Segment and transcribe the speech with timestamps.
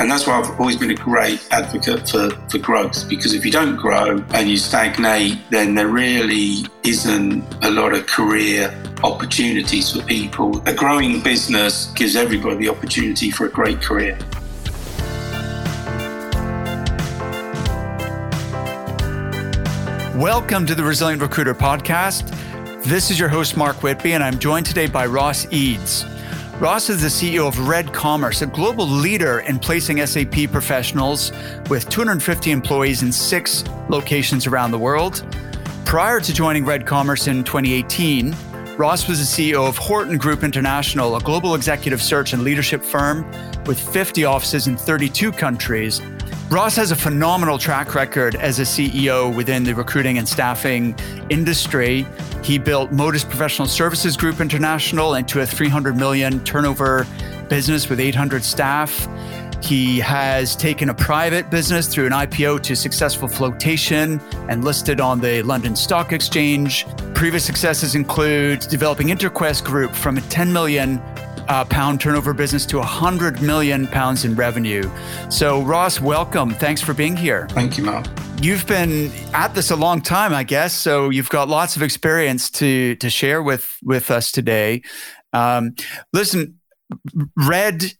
[0.00, 3.50] And that's why I've always been a great advocate for, for growth because if you
[3.50, 8.74] don't grow and you stagnate, then there really isn't a lot of career
[9.04, 10.66] opportunities for people.
[10.66, 14.16] A growing business gives everybody the opportunity for a great career.
[20.18, 22.34] Welcome to the Resilient Recruiter podcast.
[22.84, 26.06] This is your host, Mark Whitby, and I'm joined today by Ross Eades.
[26.60, 31.32] Ross is the CEO of Red Commerce, a global leader in placing SAP professionals
[31.70, 35.24] with 250 employees in six locations around the world.
[35.86, 38.36] Prior to joining Red Commerce in 2018,
[38.76, 43.24] Ross was the CEO of Horton Group International, a global executive search and leadership firm
[43.64, 46.02] with 50 offices in 32 countries.
[46.50, 52.04] Ross has a phenomenal track record as a CEO within the recruiting and staffing industry.
[52.42, 57.06] He built Modus Professional Services Group International into a 300 million turnover
[57.48, 59.08] business with 800 staff.
[59.62, 65.20] He has taken a private business through an IPO to successful flotation and listed on
[65.20, 66.84] the London Stock Exchange.
[67.14, 71.00] Previous successes include developing Interquest Group from a 10 million
[71.50, 74.88] uh, pound turnover business to 100 million pounds in revenue.
[75.28, 76.52] So, Ross, welcome.
[76.52, 77.48] Thanks for being here.
[77.50, 78.06] Thank you, Mark.
[78.40, 80.72] You've been at this a long time, I guess.
[80.72, 84.82] So you've got lots of experience to to share with with us today.
[85.32, 85.74] Um,
[86.12, 86.60] listen,
[87.36, 87.92] Red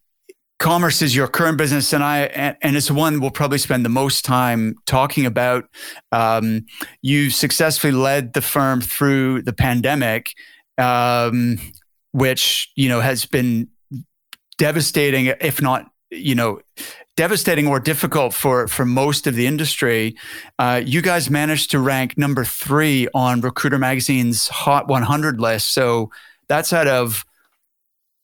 [0.60, 4.24] Commerce is your current business, and I and it's one we'll probably spend the most
[4.24, 5.64] time talking about.
[6.12, 6.66] Um,
[7.02, 10.30] you successfully led the firm through the pandemic,
[10.78, 11.58] um,
[12.12, 13.68] which you know has been
[14.58, 16.60] devastating, if not you know
[17.16, 20.16] devastating or difficult for for most of the industry.
[20.58, 25.72] Uh, you guys managed to rank number three on Recruiter Magazine's Hot 100 list.
[25.74, 26.10] So
[26.48, 27.24] that's out of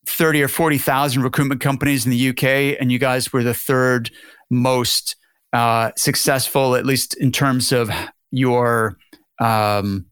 [0.07, 4.11] 30 or 40,000 recruitment companies in the UK, and you guys were the third
[4.51, 5.17] most
[5.53, 7.91] uh, successful, at least in terms of
[8.31, 8.97] your
[9.41, 10.07] um,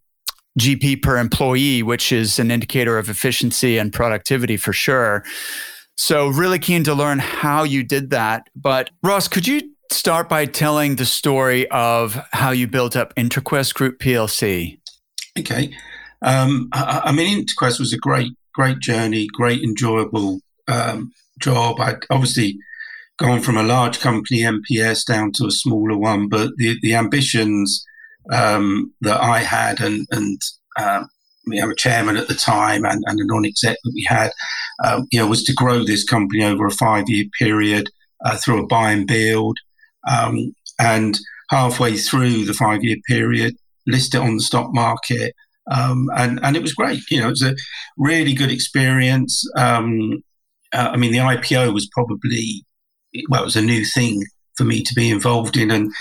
[0.59, 5.25] GP per employee, which is an indicator of efficiency and productivity for sure.
[5.97, 8.49] So, really keen to learn how you did that.
[8.57, 13.75] But, Ross, could you start by telling the story of how you built up Interquest
[13.75, 14.79] Group PLC?
[15.39, 15.73] Okay.
[16.23, 21.81] Um, I, I, mean, Interquest was a great, great journey, great, enjoyable um, job.
[21.81, 22.59] I'd obviously
[23.19, 27.85] gone from a large company, MPS, down to a smaller one, but the, the ambitions
[28.33, 30.41] um, that I had and, and
[30.79, 31.09] um,
[31.47, 34.31] we have a chairman at the time and, and a non-exec that we had,
[34.85, 37.91] um, you know, was to grow this company over a five-year period
[38.25, 39.59] uh, through a buy and build.
[40.11, 41.19] Um, and
[41.51, 45.35] halfway through the five-year period, list it on the stock market.
[45.71, 47.01] Um, and, and it was great.
[47.11, 47.57] You know, it was a
[47.97, 49.45] really good experience.
[49.57, 50.23] Um,
[50.73, 52.65] uh, I mean, the IPO was probably,
[53.29, 54.25] well, it was a new thing
[54.57, 55.71] for me to be involved in.
[55.71, 55.93] And,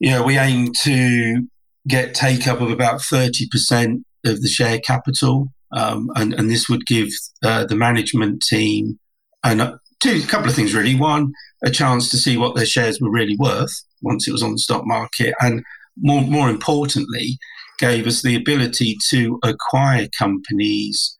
[0.00, 1.46] you know, we aim to
[1.86, 6.84] get take up of about 30% of the share capital, um, and, and this would
[6.86, 7.08] give
[7.44, 8.98] uh, the management team
[9.44, 10.94] and uh, two a couple of things really.
[10.94, 11.32] One,
[11.64, 13.72] a chance to see what their shares were really worth
[14.02, 15.62] once it was on the stock market, and
[15.96, 17.38] more more importantly,
[17.78, 21.18] gave us the ability to acquire companies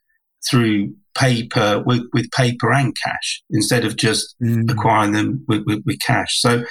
[0.49, 4.69] through paper with, with paper and cash instead of just mm.
[4.71, 6.39] acquiring them with, with, with cash.
[6.39, 6.63] So,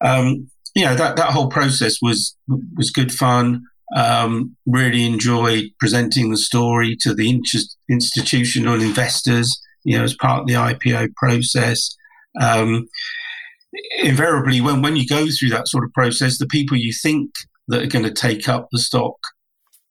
[0.00, 2.36] um, you know that that whole process was
[2.76, 3.64] was good fun.
[3.96, 7.42] Um, really enjoyed presenting the story to the in-
[7.88, 11.96] institutional investors, you know, as part of the IPO process.
[12.40, 12.86] Um,
[13.98, 17.32] invariably, when, when you go through that sort of process, the people you think
[17.66, 19.16] that are going to take up the stock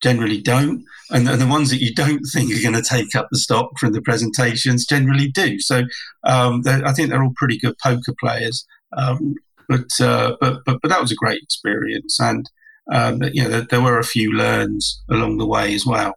[0.02, 0.84] generally don't.
[1.12, 3.72] And the, the ones that you don't think are going to take up the stock
[3.80, 5.60] from the presentations generally do.
[5.60, 5.84] So
[6.26, 8.66] um, I think they're all pretty good poker players.
[8.96, 9.36] Um,
[9.70, 12.20] but, uh, but, but, but that was a great experience.
[12.20, 12.50] And
[12.92, 16.16] um, you know, there, there were a few learns along the way as well.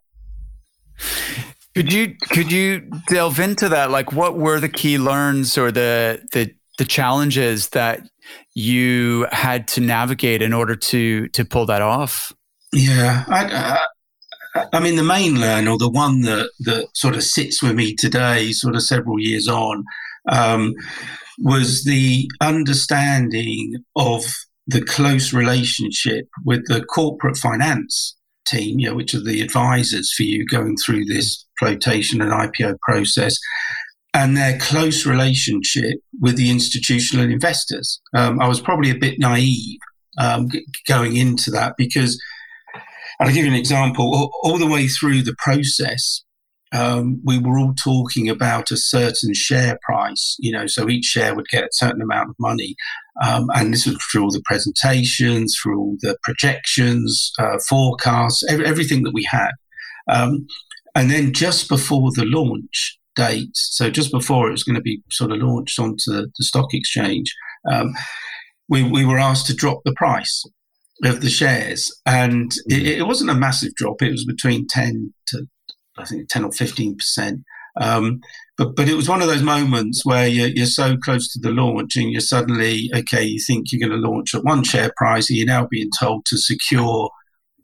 [1.75, 3.91] Could you could you delve into that?
[3.91, 8.01] Like, what were the key learns or the the the challenges that
[8.55, 12.33] you had to navigate in order to to pull that off?
[12.73, 13.85] Yeah, I,
[14.55, 17.75] I, I mean, the main learn or the one that that sort of sits with
[17.75, 19.85] me today, sort of several years on,
[20.31, 20.75] um,
[21.39, 24.25] was the understanding of
[24.67, 30.23] the close relationship with the corporate finance team, you know, which are the advisors for
[30.23, 33.37] you going through this flotation and IPO process,
[34.15, 38.01] and their close relationship with the institutional investors.
[38.15, 39.79] Um, I was probably a bit naive
[40.19, 42.21] um, g- going into that because
[43.21, 44.15] I'll give you an example.
[44.15, 46.23] All, all, the way through the process,
[46.73, 51.35] um, we were all talking about a certain share price, you know, so each share
[51.35, 52.77] would get a certain amount of money.
[53.23, 58.65] Um, and this was through all the presentations, through all the projections, uh, forecasts, every,
[58.65, 59.51] everything that we had.
[60.09, 60.47] Um,
[60.95, 65.03] and then just before the launch date, so just before it was going to be
[65.11, 67.35] sort of launched onto the, the stock exchange,
[67.71, 67.93] um,
[68.69, 70.43] we, we were asked to drop the price
[71.05, 71.95] of the shares.
[72.07, 73.01] And it, mm-hmm.
[73.01, 75.47] it wasn't a massive drop, it was between 10 to
[75.99, 77.43] I think 10 or 15%.
[77.81, 78.21] Um,
[78.59, 81.51] but but it was one of those moments where you're, you're, so close to the
[81.51, 85.31] launch and you're suddenly okay you think you're going to launch at one share price
[85.31, 87.11] and you're now being told to secure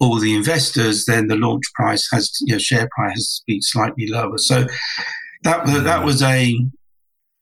[0.00, 4.06] all the investors then the launch price has you know share price has been slightly
[4.08, 4.66] lower so
[5.42, 6.56] that that was a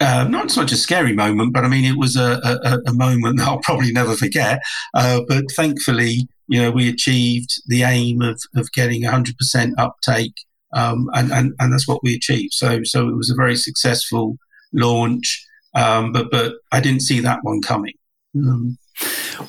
[0.01, 3.39] uh, not such a scary moment but I mean it was a, a, a moment
[3.39, 4.61] that I'll probably never forget
[4.95, 10.35] uh, but thankfully you know we achieved the aim of, of getting 100% uptake
[10.77, 12.53] um, and, and and that's what we achieved.
[12.53, 14.37] So so it was a very successful
[14.73, 15.45] launch,
[15.75, 17.95] um, but but I didn't see that one coming.
[18.37, 18.79] Um,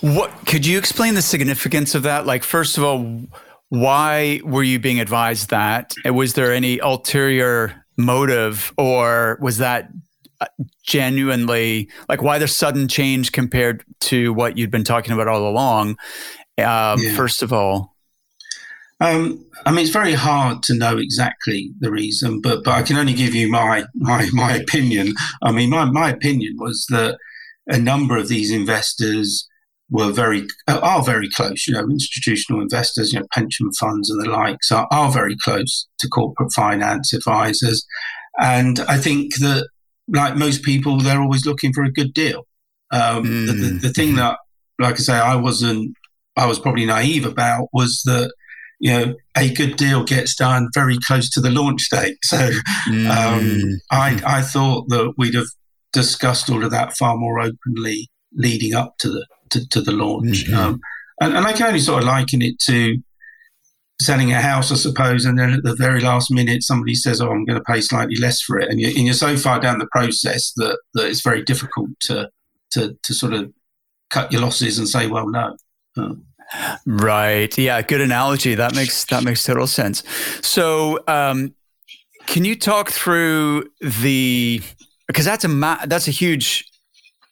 [0.01, 2.25] what could you explain the significance of that?
[2.25, 3.21] Like, first of all,
[3.69, 5.94] why were you being advised that?
[6.06, 9.89] Was there any ulterior motive, or was that
[10.39, 10.45] uh,
[10.83, 15.97] genuinely like why the sudden change compared to what you'd been talking about all along?
[16.57, 17.15] Um, yeah.
[17.15, 17.96] First of all,
[18.99, 22.97] um, I mean, it's very hard to know exactly the reason, but but I can
[22.97, 25.13] only give you my my my opinion.
[25.41, 27.17] I mean, my my opinion was that
[27.67, 29.47] a number of these investors
[29.89, 31.67] were very are very close.
[31.67, 35.88] You know, institutional investors, you know, pension funds and the likes are, are very close
[35.99, 37.85] to corporate finance advisors,
[38.39, 39.67] and I think that
[40.07, 42.47] like most people, they're always looking for a good deal.
[42.91, 43.47] Um, mm.
[43.47, 44.38] the, the, the thing that,
[44.79, 45.94] like I say, I wasn't,
[46.38, 48.33] I was probably naive about was that
[48.79, 52.18] you know, a good deal gets done very close to the launch date.
[52.24, 52.51] So
[52.88, 53.09] mm.
[53.09, 55.47] um, I, I thought that we'd have
[55.94, 60.45] discussed all of that far more openly leading up to the to, to the launch.
[60.45, 60.56] Mm-hmm.
[60.56, 60.79] Um,
[61.21, 62.97] and, and, I can only sort of liken it to
[64.01, 67.31] selling a house, I suppose, and then at the very last minute somebody says, "Oh,
[67.31, 69.80] I'm going to pay slightly less for it," and you're, and you're so far down
[69.80, 72.30] the process that, that it's very difficult to
[72.71, 73.51] to to sort of
[74.09, 75.56] cut your losses and say, "Well, no."
[75.95, 76.25] Um,
[76.85, 77.55] Right.
[77.57, 77.81] Yeah.
[77.81, 78.55] Good analogy.
[78.55, 80.03] That makes that makes total sense.
[80.41, 81.53] So, um,
[82.25, 84.61] can you talk through the
[85.07, 86.65] because that's a ma- that's a huge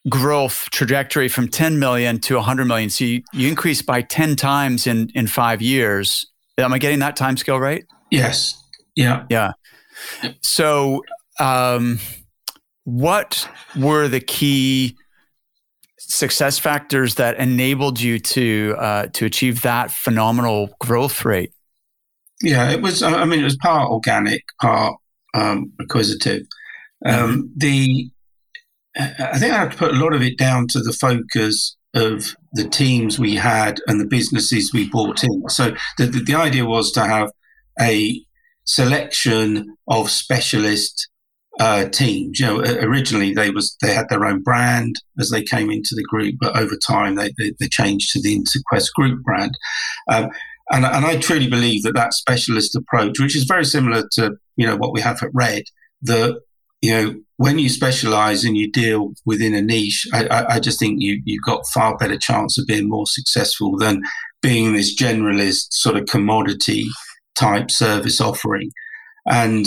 [0.09, 2.89] growth trajectory from 10 million to 100 million.
[2.89, 6.25] So you, you increase by 10 times in in five years.
[6.57, 7.83] Am I getting that time scale right?
[8.12, 8.62] Yes.
[8.95, 9.25] Yeah.
[9.29, 9.51] Yeah.
[10.41, 11.03] So,
[11.39, 12.00] um,
[12.83, 14.95] what were the key
[16.11, 21.51] success factors that enabled you to uh, to achieve that phenomenal growth rate?
[22.41, 23.01] Yeah, it was.
[23.01, 24.95] I mean, it was part organic, part
[25.33, 26.43] um, acquisitive.
[27.05, 27.41] Um, mm-hmm.
[27.57, 28.11] The
[28.97, 32.35] I think I have to put a lot of it down to the focus of
[32.53, 35.43] the teams we had and the businesses we brought in.
[35.49, 37.29] So the, the, the idea was to have
[37.79, 38.21] a
[38.65, 41.09] selection of specialist
[41.59, 42.39] uh, teams.
[42.39, 46.03] You know, originally they was they had their own brand as they came into the
[46.03, 49.51] group, but over time they they, they changed to the Interquest Group brand.
[50.11, 50.29] Um,
[50.71, 54.65] and, and I truly believe that that specialist approach, which is very similar to you
[54.65, 55.63] know what we have at Red,
[56.03, 56.39] that
[56.81, 60.79] you know when you specialize and you deal within a niche, I, I, I just
[60.79, 64.03] think you you've got far better chance of being more successful than
[64.41, 66.85] being this generalist sort of commodity
[67.35, 68.71] type service offering.
[69.25, 69.65] And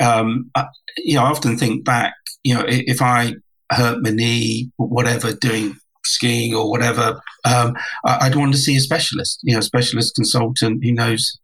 [0.00, 0.50] um,
[0.98, 3.34] you know, I often think back, you know, if I
[3.72, 7.74] hurt my knee, whatever, doing skiing or whatever, um,
[8.04, 11.38] I'd want to see a specialist, you know, a specialist consultant who knows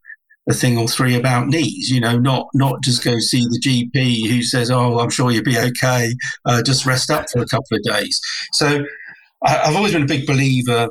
[0.48, 4.28] a thing or three about knees, you know, not not just go see the GP
[4.28, 6.14] who says, oh, I'm sure you'll be okay,
[6.46, 8.20] uh, just rest up for a couple of days.
[8.52, 8.84] So
[9.44, 10.88] I, have always been a big believer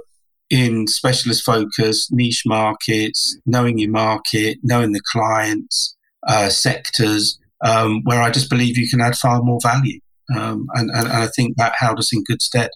[0.49, 5.95] in specialist focus, niche markets, knowing your market, knowing the clients,
[6.27, 9.99] uh, sectors, um, where I just believe you can add far more value.
[10.35, 12.69] Um, and, and, and I think that held us in good stead.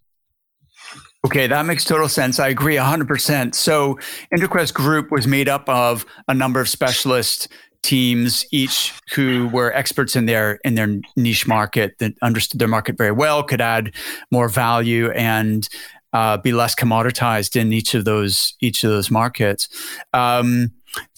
[1.25, 2.39] Okay, that makes total sense.
[2.39, 3.55] I agree 100%.
[3.55, 3.97] So,
[4.35, 7.47] Interquest Group was made up of a number of specialist
[7.81, 12.97] teams, each who were experts in their in their niche market that understood their market
[12.97, 13.93] very well, could add
[14.31, 15.69] more value and
[16.13, 19.69] uh, be less commoditized in each of those each of those markets.
[20.13, 20.71] Um,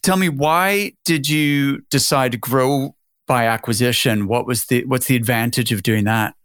[0.03, 2.95] tell me, why did you decide to grow
[3.27, 4.27] by acquisition.
[4.27, 6.35] What was the what's the advantage of doing that?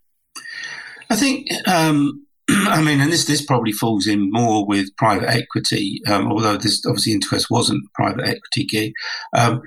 [1.10, 1.48] I think.
[1.68, 6.56] Um, I mean, and this this probably falls in more with private equity, um, although
[6.56, 8.92] this obviously Interquest wasn't private equity gig.
[9.36, 9.62] Um,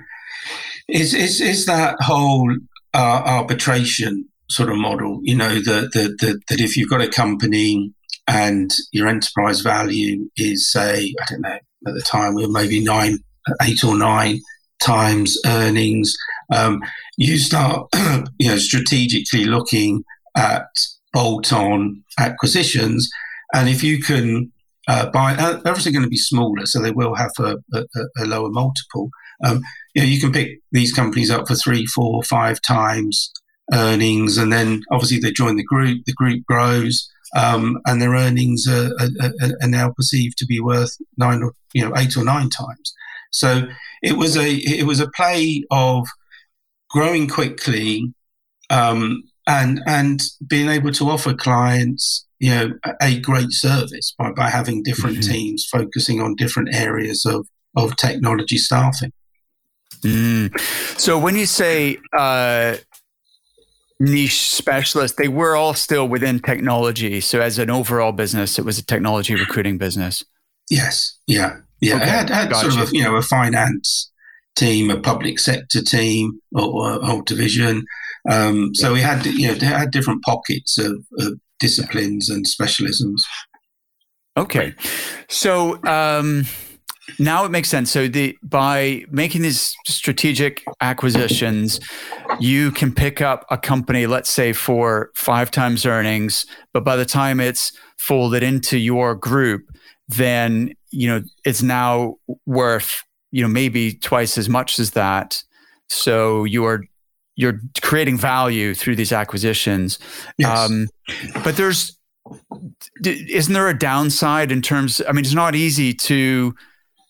[0.88, 2.54] is is is that whole
[2.92, 5.20] uh, arbitration sort of model.
[5.22, 7.92] You know that that that if you've got a company
[8.26, 12.82] and your enterprise value is say I don't know at the time we were maybe
[12.82, 13.18] nine,
[13.62, 14.40] eight or nine
[14.80, 16.14] times earnings.
[16.54, 16.82] Um,
[17.16, 17.88] you start,
[18.38, 20.04] you know, strategically looking
[20.36, 20.66] at
[21.12, 23.08] bolt-on acquisitions,
[23.54, 24.52] and if you can
[24.88, 27.84] uh, buy, uh, obviously going to be smaller, so they will have a, a,
[28.18, 29.10] a lower multiple.
[29.44, 29.62] Um,
[29.94, 33.32] you know, you can pick these companies up for three, four, five times
[33.72, 36.04] earnings, and then obviously they join the group.
[36.04, 39.32] The group grows, um, and their earnings are, are,
[39.62, 42.94] are, now perceived to be worth nine or you know eight or nine times.
[43.30, 43.66] So
[44.02, 46.06] it was a it was a play of
[46.94, 48.14] growing quickly
[48.70, 52.72] um, and and being able to offer clients you know
[53.02, 55.32] a great service by, by having different mm-hmm.
[55.32, 59.12] teams focusing on different areas of of technology staffing.
[60.02, 60.56] Mm.
[61.00, 62.76] So when you say uh,
[63.98, 67.20] niche specialist, they were all still within technology.
[67.20, 70.22] So as an overall business, it was a technology recruiting business.
[70.70, 71.18] Yes.
[71.26, 71.56] Yeah.
[71.80, 71.96] Yeah.
[71.96, 72.06] Okay.
[72.06, 72.82] had, had sort you.
[72.82, 74.12] of you know a finance
[74.56, 77.84] team, a public sector team, or, or division.
[78.30, 83.22] Um, so we had you know they had different pockets of, of disciplines and specialisms.
[84.36, 84.74] Okay,
[85.28, 86.44] so um,
[87.18, 87.90] now it makes sense.
[87.90, 91.80] So the by making these strategic acquisitions,
[92.40, 97.04] you can pick up a company, let's say for five times earnings, but by the
[97.04, 99.62] time it's folded into your group,
[100.08, 105.42] then you know it's now worth you know maybe twice as much as that.
[105.88, 106.84] So you are
[107.34, 109.98] you're creating value through these acquisitions.
[110.38, 110.56] Yes.
[110.56, 110.86] Um,
[111.42, 111.98] but there's
[113.04, 115.02] isn't there a downside in terms?
[115.08, 116.54] I mean, it's not easy to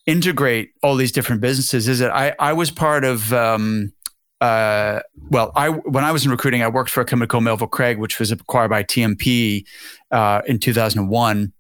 [0.06, 2.10] integrate all these different businesses, is it?
[2.10, 3.92] I, I was part of, um,
[4.40, 7.68] uh, well, I when I was in recruiting, I worked for a company called Melville
[7.68, 9.66] Craig, which was acquired by TMP
[10.10, 11.52] uh, in 2001.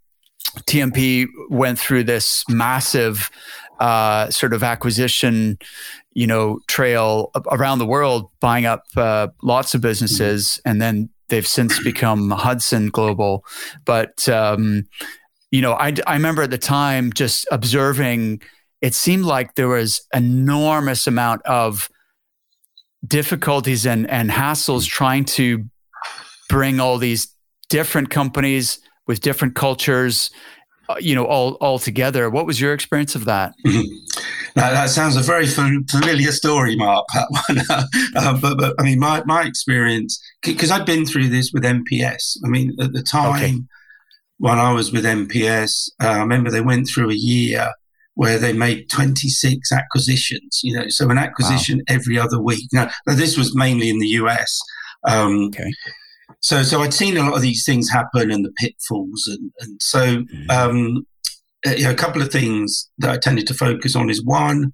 [0.62, 3.30] TMP went through this massive
[3.84, 5.58] uh, sort of acquisition,
[6.14, 11.46] you know, trail around the world, buying up uh, lots of businesses, and then they've
[11.46, 13.44] since become Hudson Global.
[13.84, 14.84] But um,
[15.50, 18.40] you know, I, I remember at the time just observing,
[18.80, 21.90] it seemed like there was enormous amount of
[23.06, 25.62] difficulties and, and hassles trying to
[26.48, 27.28] bring all these
[27.68, 30.30] different companies with different cultures,
[31.00, 32.30] you know, all, all together.
[32.30, 33.54] What was your experience of that?
[34.56, 37.04] Now, that sounds a very familiar story, Mark.
[37.12, 37.58] That one,
[38.24, 42.36] uh, but, but I mean, my, my experience because I'd been through this with MPS.
[42.44, 43.54] I mean, at the time, okay
[44.38, 47.72] when I was with MPS, uh, I remember they went through a year
[48.14, 51.94] where they made 26 acquisitions, you know, so an acquisition wow.
[51.94, 52.68] every other week.
[52.72, 54.60] Now, this was mainly in the US.
[55.08, 55.72] Um, okay.
[56.40, 59.26] So, so I'd seen a lot of these things happen and the pitfalls.
[59.26, 60.50] And, and so, mm.
[60.50, 61.06] um,
[61.66, 64.72] uh, you know, a couple of things that I tended to focus on is one,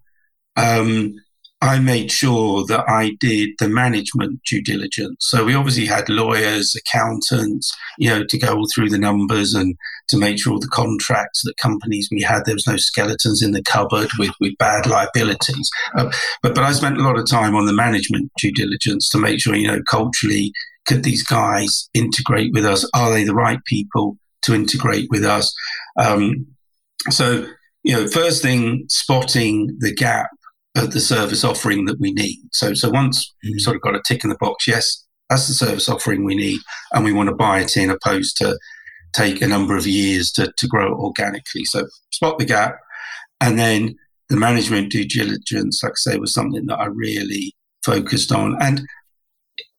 [0.56, 1.14] um,
[1.62, 5.16] I made sure that I did the management due diligence.
[5.20, 9.76] So we obviously had lawyers, accountants, you know, to go all through the numbers and
[10.08, 13.62] to make sure the contracts that companies we had, there was no skeletons in the
[13.62, 15.70] cupboard with, with bad liabilities.
[15.94, 16.10] Uh,
[16.42, 19.38] but, but I spent a lot of time on the management due diligence to make
[19.38, 20.52] sure, you know, culturally,
[20.86, 22.88] could these guys integrate with us?
[22.94, 25.52] Are they the right people to integrate with us?
[25.98, 26.46] Um,
[27.10, 27.46] so,
[27.82, 30.30] you know, first thing, spotting the gap
[30.76, 32.38] of the service offering that we need.
[32.52, 33.58] So, so once mm-hmm.
[33.58, 36.60] sort of got a tick in the box, yes, that's the service offering we need,
[36.92, 38.58] and we want to buy it in, opposed to
[39.12, 41.64] take a number of years to, to grow organically.
[41.64, 42.78] So, spot the gap,
[43.40, 43.96] and then
[44.28, 48.56] the management due diligence, like I say, was something that I really focused on.
[48.60, 48.82] And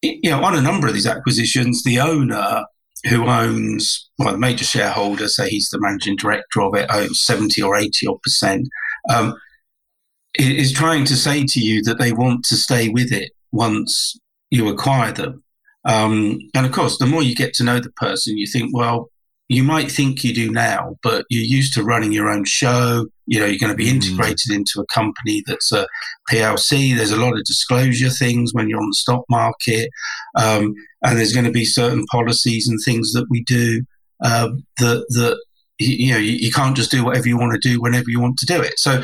[0.01, 2.65] you know, on a number of these acquisitions, the owner
[3.09, 7.61] who owns well, the major shareholder, say he's the managing director of it, owns seventy
[7.61, 8.67] or eighty or percent.
[9.09, 9.35] Um,
[10.35, 14.17] is trying to say to you that they want to stay with it once
[14.49, 15.43] you acquire them.
[15.83, 19.09] Um, and of course, the more you get to know the person, you think, well,
[19.51, 23.07] you might think you do now, but you're used to running your own show.
[23.25, 23.95] You know, you're going to be mm.
[23.95, 24.55] integrated mm.
[24.55, 25.87] into a company that's a
[26.31, 26.95] PLC.
[26.95, 29.89] There's a lot of disclosure things when you're on the stock market.
[30.37, 33.83] Um, and there's going to be certain policies and things that we do
[34.23, 35.37] uh, that, that,
[35.79, 38.37] you know, you, you can't just do whatever you want to do whenever you want
[38.37, 38.79] to do it.
[38.79, 39.01] So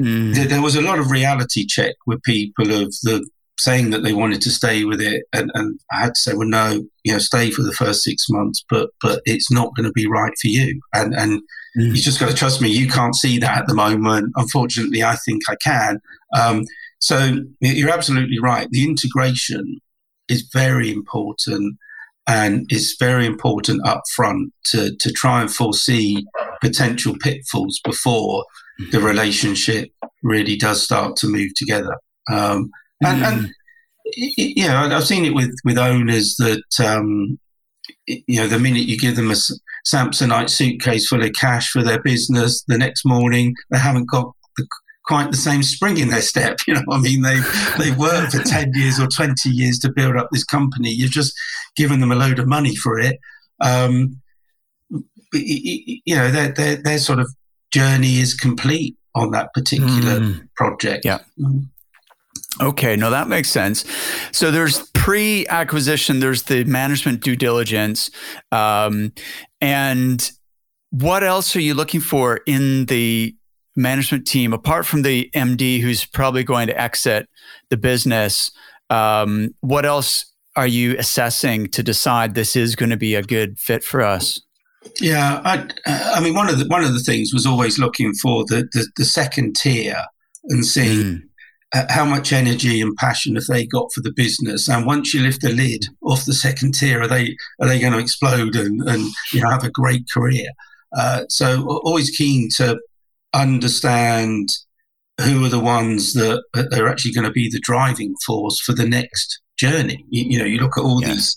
[0.00, 0.34] Mm.
[0.34, 3.24] There, there, was a lot of reality check with people of the
[3.64, 6.48] saying that they wanted to stay with it, and, and I had to say, well,
[6.48, 9.92] no, you know, stay for the first six months, but but it's not going to
[9.92, 11.40] be right for you, and and
[11.76, 11.94] mm.
[11.94, 12.68] you just got to trust me.
[12.68, 14.32] You can't see that at the moment.
[14.36, 16.00] Unfortunately, I think I can.
[16.36, 16.64] Um,
[17.00, 18.68] so you're absolutely right.
[18.70, 19.78] The integration
[20.28, 21.76] is very important
[22.26, 26.24] and it's very important up front to, to try and foresee
[26.62, 28.46] potential pitfalls before
[28.78, 29.06] the mm-hmm.
[29.06, 29.90] relationship
[30.22, 31.94] really does start to move together.
[32.32, 32.70] Um,
[33.02, 33.32] and, mm.
[33.32, 33.50] and,
[34.36, 37.38] you know, I've seen it with, with owners that, um,
[38.06, 39.36] you know, the minute you give them a
[39.86, 44.66] Samsonite suitcase full of cash for their business, the next morning they haven't got the,
[45.04, 46.58] quite the same spring in their step.
[46.66, 47.40] You know, I mean, they
[47.78, 50.90] they worked for ten years or twenty years to build up this company.
[50.90, 51.34] You've just
[51.76, 53.18] given them a load of money for it.
[53.60, 54.20] Um,
[55.32, 57.28] you know, their, their their sort of
[57.72, 60.48] journey is complete on that particular mm.
[60.56, 61.04] project.
[61.04, 61.18] Yeah.
[61.38, 61.68] Mm.
[62.60, 63.84] Okay, no, that makes sense.
[64.32, 68.10] So there's pre-acquisition, there's the management due diligence,
[68.52, 69.12] um,
[69.60, 70.30] and
[70.90, 73.34] what else are you looking for in the
[73.76, 77.28] management team, apart from the MD who's probably going to exit
[77.70, 78.52] the business?
[78.88, 83.58] Um, what else are you assessing to decide this is going to be a good
[83.58, 84.40] fit for us?
[85.00, 88.44] Yeah, I, I mean, one of the one of the things was always looking for
[88.44, 90.04] the the, the second tier
[90.50, 91.04] and seeing.
[91.04, 91.22] Mm
[91.88, 94.68] how much energy and passion have they got for the business?
[94.68, 97.92] And once you lift the lid off the second tier, are they are they going
[97.92, 100.46] to explode and, and you know have a great career?
[100.96, 102.78] Uh, so always keen to
[103.34, 104.48] understand
[105.20, 108.88] who are the ones that are actually going to be the driving force for the
[108.88, 110.04] next journey.
[110.08, 111.10] You, you know, you look at all yes.
[111.10, 111.36] these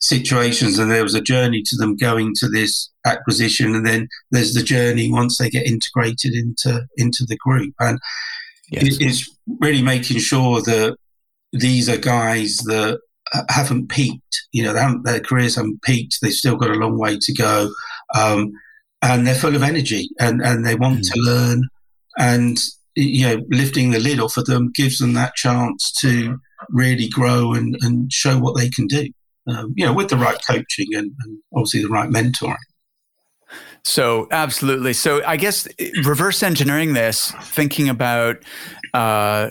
[0.00, 4.52] situations and there was a journey to them going to this acquisition and then there's
[4.52, 7.98] the journey once they get integrated into into the group and
[8.70, 8.98] yes.
[9.00, 10.96] it's really making sure that
[11.52, 13.00] these are guys that
[13.48, 14.42] haven't peaked.
[14.52, 16.18] You know, their careers haven't peaked.
[16.22, 17.70] They've still got a long way to go,
[18.16, 18.52] um,
[19.02, 21.12] and they're full of energy and and they want mm.
[21.12, 21.62] to learn.
[22.18, 22.58] And
[22.94, 26.38] you know, lifting the lid off of them gives them that chance to
[26.70, 29.08] really grow and, and show what they can do.
[29.48, 32.56] Um, you know, with the right coaching and, and obviously the right mentoring.
[33.86, 34.94] So, absolutely.
[34.94, 35.68] So, I guess
[36.02, 38.38] reverse engineering this, thinking about
[38.92, 39.50] uh,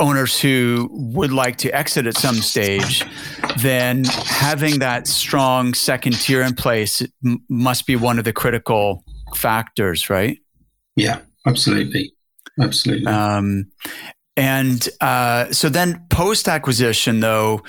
[0.00, 3.04] owners who would like to exit at some stage,
[3.58, 9.04] then having that strong second tier in place m- must be one of the critical
[9.36, 10.40] factors, right?
[10.96, 12.12] Yeah, absolutely.
[12.60, 13.06] Absolutely.
[13.06, 13.70] Um,
[14.36, 17.62] and uh, so then post acquisition, though,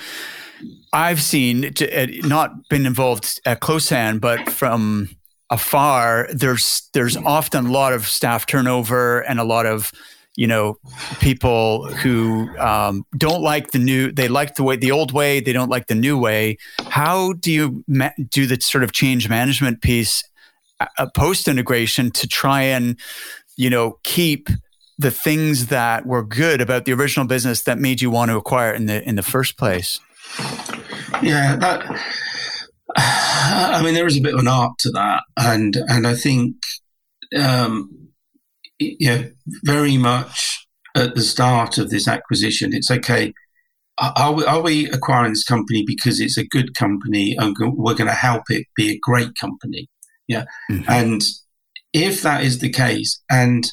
[0.92, 5.10] I've seen, uh, not been involved at close hand, but from
[5.50, 9.92] afar, there's there's often a lot of staff turnover and a lot of
[10.36, 10.78] you know
[11.20, 15.52] people who um, don't like the new they like the way the old way they
[15.52, 16.56] don't like the new way.
[16.88, 20.22] How do you ma- do the sort of change management piece
[20.80, 22.96] uh, post integration to try and
[23.56, 24.48] you know keep
[24.98, 28.72] the things that were good about the original business that made you want to acquire
[28.72, 29.98] it in the in the first place?
[31.22, 31.84] Yeah that
[32.96, 36.56] I mean, there is a bit of an art to that, and and I think,
[37.38, 38.08] um,
[38.80, 39.30] know,
[39.64, 43.32] very much at the start of this acquisition, it's okay.
[44.00, 48.06] Are we, are we acquiring this company because it's a good company and we're going
[48.06, 49.88] to help it be a great company?
[50.28, 50.88] Yeah, mm-hmm.
[50.88, 51.22] and
[51.92, 53.66] if that is the case, and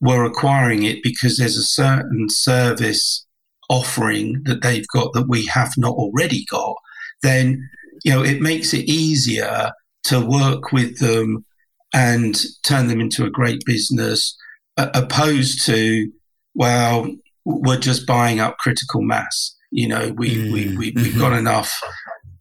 [0.00, 3.26] we're acquiring it because there's a certain service
[3.68, 6.74] offering that they've got that we have not already got,
[7.22, 7.68] then
[8.04, 9.72] you know, it makes it easier
[10.04, 11.44] to work with them
[11.92, 14.36] and turn them into a great business,
[14.76, 16.10] opposed to,
[16.54, 17.06] well,
[17.44, 19.56] we're just buying up critical mass.
[19.70, 20.52] You know, we, mm.
[20.52, 21.40] we, we, we've got mm-hmm.
[21.40, 21.80] enough.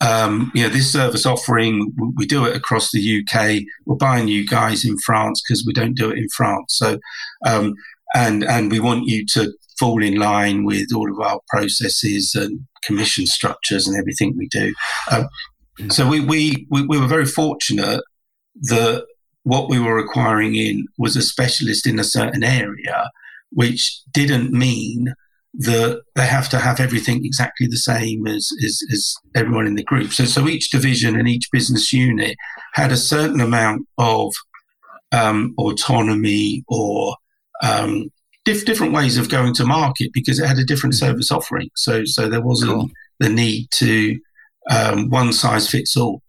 [0.01, 3.63] Um, you know, this service offering, we do it across the UK.
[3.85, 6.75] We're buying you guys in France because we don't do it in France.
[6.77, 6.99] So,
[7.45, 7.73] um,
[8.15, 12.61] and and we want you to fall in line with all of our processes and
[12.83, 14.73] commission structures and everything we do.
[15.11, 15.27] Um,
[15.89, 18.01] so we, we, we, we were very fortunate
[18.61, 19.05] that
[19.43, 23.09] what we were acquiring in was a specialist in a certain area,
[23.51, 25.13] which didn't mean
[25.53, 29.83] that they have to have everything exactly the same as, as, as, everyone in the
[29.83, 30.11] group.
[30.11, 32.35] So, so each division and each business unit
[32.73, 34.31] had a certain amount of
[35.11, 37.15] um, autonomy or
[37.63, 38.11] um,
[38.45, 41.07] diff- different ways of going to market because it had a different mm-hmm.
[41.07, 41.69] service offering.
[41.75, 42.91] So, so there wasn't cool.
[43.19, 44.19] the need to
[44.69, 46.21] um, one size fits all.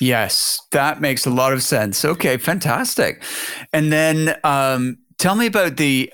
[0.00, 2.04] Yes, that makes a lot of sense.
[2.04, 3.22] Okay, fantastic.
[3.72, 6.12] And then um, tell me about the.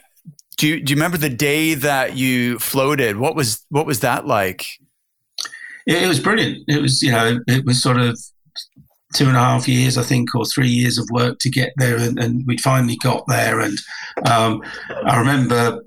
[0.56, 3.18] Do you, do you remember the day that you floated?
[3.18, 4.64] What was what was that like?
[5.86, 6.64] It, it was brilliant.
[6.66, 8.18] It was you know it was sort of
[9.14, 11.98] two and a half years, I think, or three years of work to get there,
[11.98, 13.60] and, and we finally got there.
[13.60, 13.78] And
[14.24, 14.62] um,
[15.04, 15.82] I remember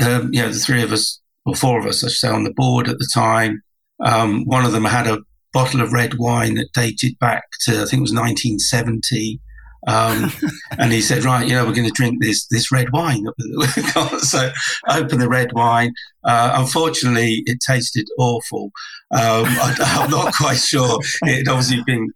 [0.00, 2.44] um, you know, the three of us, or four of us, I should say, on
[2.44, 3.62] the board at the time.
[4.04, 5.20] Um, one of them had a
[5.52, 9.40] bottle of red wine that dated back to, I think it was 1970.
[9.86, 10.30] Um,
[10.78, 13.24] and he said, right, you know, we're going to drink this this red wine.
[14.18, 14.50] so
[14.88, 15.94] I opened the red wine.
[16.24, 18.72] Uh, unfortunately, it tasted awful.
[19.12, 20.98] Um, I, am not quite sure.
[21.22, 22.10] It obviously been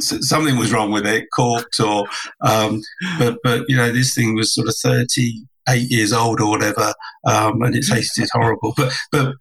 [0.00, 2.06] something was wrong with it, corked or,
[2.42, 2.80] um,
[3.18, 6.94] but but you know, this thing was sort of thirty eight years old or whatever,
[7.26, 8.74] um, and it tasted horrible.
[8.76, 9.34] But but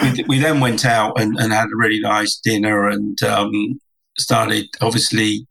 [0.00, 3.80] we, we then went out and, and, had a really nice dinner and um,
[4.16, 5.46] started obviously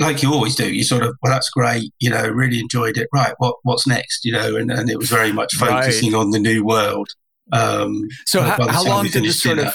[0.00, 3.08] like you always do, you sort of, well, that's great, you know, really enjoyed it.
[3.12, 4.56] Right, what what's next, you know?
[4.56, 6.20] And, and it was very much focusing right.
[6.20, 7.08] on the new world.
[7.52, 9.74] Um, so how, how long did this sort of?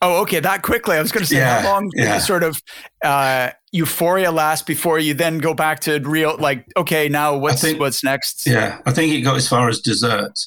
[0.00, 0.96] Oh, okay, that quickly.
[0.96, 2.18] I was going to say, yeah, how long did yeah.
[2.18, 2.60] sort of
[3.02, 7.78] uh, euphoria last before you then go back to real, like, okay, now what's think,
[7.80, 8.46] what's next?
[8.46, 10.38] Yeah, I think it got as far as dessert.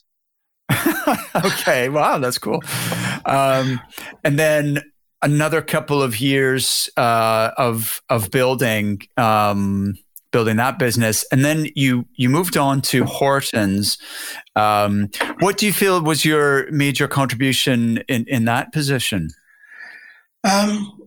[1.46, 2.62] okay, wow, that's cool.
[3.26, 3.80] Um,
[4.24, 4.82] and then
[5.22, 9.96] another couple of years uh, of of building um,
[10.32, 13.98] building that business, and then you you moved on to Hortons.
[14.56, 19.30] Um, what do you feel was your major contribution in in that position?
[20.44, 21.01] Um,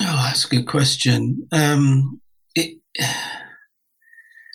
[0.00, 1.46] oh, that's a good question.
[1.52, 2.20] Um,
[2.54, 2.78] it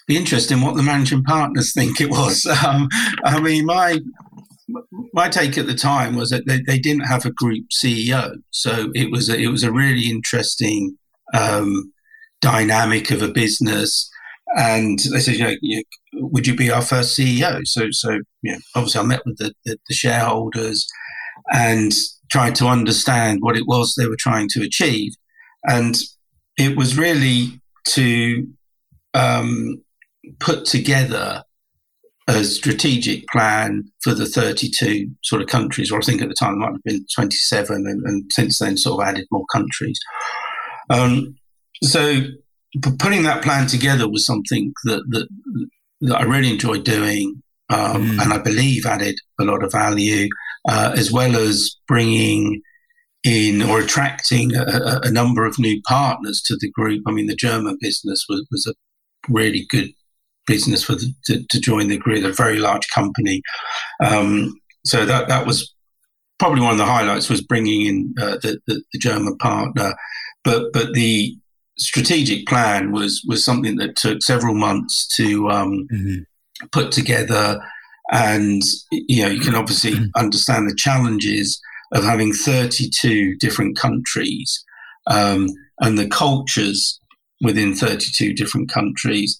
[0.07, 2.45] be interesting what the managing partners think it was.
[2.65, 2.89] Um,
[3.23, 3.99] I mean, my
[5.13, 8.89] my take at the time was that they, they didn't have a group CEO, so
[8.93, 10.97] it was a, it was a really interesting
[11.33, 11.91] um,
[12.41, 14.09] dynamic of a business.
[14.57, 17.61] And they said, you know, would you be our first CEO?
[17.65, 20.87] So, so you know, obviously, I met with the, the, the shareholders
[21.51, 21.91] and
[22.29, 25.13] tried to understand what it was they were trying to achieve,
[25.67, 25.95] and
[26.57, 28.47] it was really to
[29.13, 29.83] um,
[30.39, 31.43] put together
[32.27, 36.53] a strategic plan for the 32 sort of countries, or I think at the time
[36.53, 39.99] it might have been 27, and, and since then sort of added more countries.
[40.89, 41.35] Um,
[41.83, 42.21] so
[42.99, 45.27] putting that plan together was something that that,
[46.01, 48.21] that I really enjoyed doing, um, mm.
[48.21, 50.29] and I believe added a lot of value,
[50.69, 52.61] uh, as well as bringing
[53.23, 57.03] in or attracting a, a, number of new partners to the group.
[57.07, 58.73] I mean, the German business was, was a
[59.31, 59.89] really good
[60.47, 63.43] business for the, to, to, join the grid, a very large company.
[64.03, 64.55] Um,
[64.85, 65.71] so that that was
[66.39, 69.93] probably one of the highlights was bringing in uh, the, the, the German partner,
[70.43, 71.37] but but the
[71.77, 76.21] strategic plan was was something that took several months to um, mm-hmm.
[76.71, 77.61] put together,
[78.11, 80.05] and you know you can obviously mm-hmm.
[80.15, 81.61] understand the challenges
[81.93, 84.63] of having 32 different countries
[85.07, 85.47] um,
[85.79, 86.99] and the cultures
[87.41, 89.39] within 32 different countries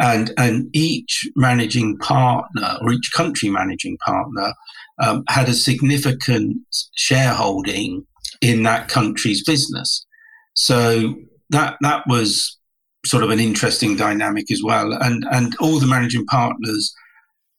[0.00, 4.54] and and each managing partner or each country managing partner
[5.02, 6.56] um, had a significant
[6.96, 8.06] shareholding
[8.40, 10.06] in that country's business.
[10.54, 11.14] So
[11.50, 12.58] that that was
[13.04, 14.92] sort of an interesting dynamic as well.
[14.92, 16.94] And and all the managing partners,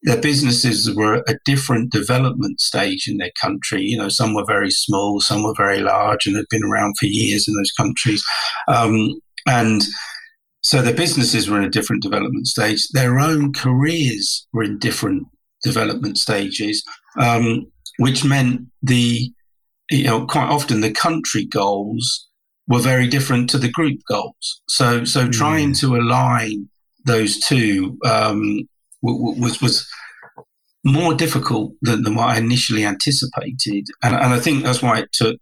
[0.03, 3.83] their businesses were at a different development stage in their country.
[3.83, 7.05] You know, some were very small, some were very large, and had been around for
[7.05, 8.23] years in those countries.
[8.67, 9.13] Um,
[9.47, 9.81] and
[10.61, 12.87] so their businesses were in a different development stage.
[12.89, 15.27] Their own careers were in different
[15.63, 16.83] development stages,
[17.19, 17.65] um,
[17.97, 19.31] which meant the,
[19.89, 22.27] you know, quite often the country goals
[22.67, 24.61] were very different to the group goals.
[24.67, 25.31] So, so mm.
[25.31, 26.69] trying to align
[27.05, 28.67] those two um,
[29.03, 29.85] was was
[30.83, 35.11] more difficult than, than what I initially anticipated, and, and I think that's why it
[35.13, 35.39] took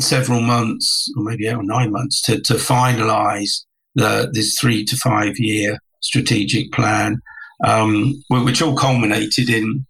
[0.00, 4.96] several months, or maybe eight or nine months, to to finalise the, this three to
[4.96, 7.20] five year strategic plan,
[7.64, 9.86] um, which all culminated in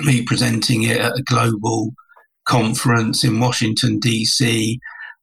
[0.00, 1.92] me presenting it at a global
[2.44, 4.78] conference in Washington, D.C.,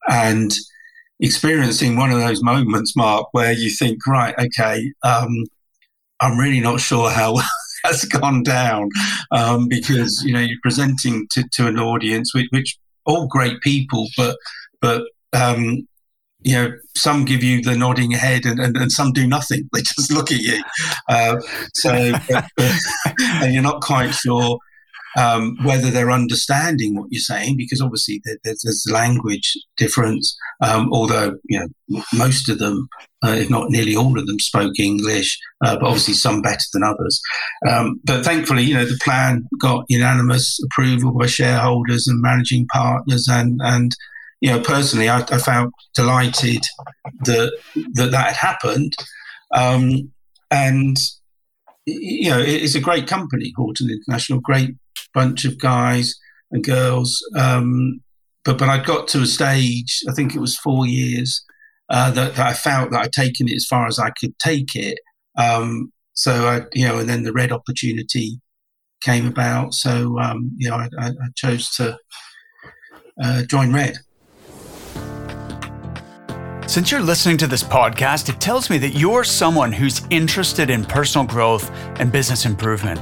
[0.10, 0.52] and
[1.20, 5.46] experiencing one of those moments, Mark, where you think, right, okay, um,
[6.22, 7.38] I'm really not sure how
[7.86, 8.90] has gone down
[9.32, 14.08] um, because you know you're presenting to, to an audience which, which all great people,
[14.18, 14.38] but
[14.82, 15.88] but um,
[16.46, 19.68] you know, some give you the nodding head and, and, and some do nothing.
[19.74, 20.64] They just look at you.
[21.10, 21.38] Uh,
[21.74, 21.92] so,
[23.20, 24.60] and you're not quite sure
[25.18, 30.38] um, whether they're understanding what you're saying because obviously there's, there's language difference.
[30.62, 32.88] Um, although, you know, most of them,
[33.24, 36.84] uh, if not nearly all of them, spoke English, uh, but obviously some better than
[36.84, 37.22] others.
[37.70, 43.28] Um, but thankfully, you know, the plan got unanimous approval by shareholders and managing partners
[43.30, 43.96] and, and,
[44.42, 46.62] you know, personally, I, I felt delighted
[47.22, 47.58] that
[47.94, 48.94] that, that had happened.
[49.54, 50.12] Um,
[50.52, 50.98] and
[51.86, 54.76] you know, it's a great company, Horton International, great
[55.16, 56.14] bunch of guys
[56.52, 57.20] and girls.
[57.36, 58.02] Um,
[58.44, 61.44] but but I got to a stage, I think it was four years,
[61.90, 64.76] uh, that, that, I felt that I'd taken it as far as I could take
[64.76, 65.00] it.
[65.38, 68.40] Um, so I, you know, and then the red opportunity
[69.02, 69.74] came about.
[69.74, 71.98] So um, you know, I, I, I chose to
[73.24, 73.98] uh, join Red.
[76.68, 80.84] Since you're listening to this podcast, it tells me that you're someone who's interested in
[80.84, 83.00] personal growth and business improvement.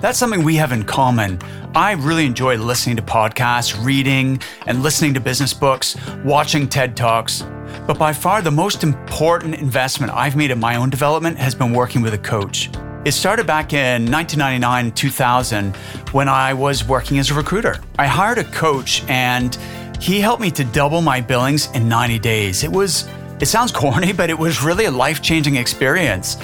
[0.00, 1.38] That's something we have in common.
[1.74, 7.42] I really enjoy listening to podcasts, reading, and listening to business books, watching TED Talks.
[7.86, 11.74] But by far, the most important investment I've made in my own development has been
[11.74, 12.70] working with a coach.
[13.04, 15.76] It started back in 1999 2000
[16.12, 17.78] when I was working as a recruiter.
[17.98, 19.54] I hired a coach and
[20.00, 22.64] he helped me to double my billings in 90 days.
[22.64, 23.06] It was,
[23.38, 26.38] it sounds corny, but it was really a life changing experience.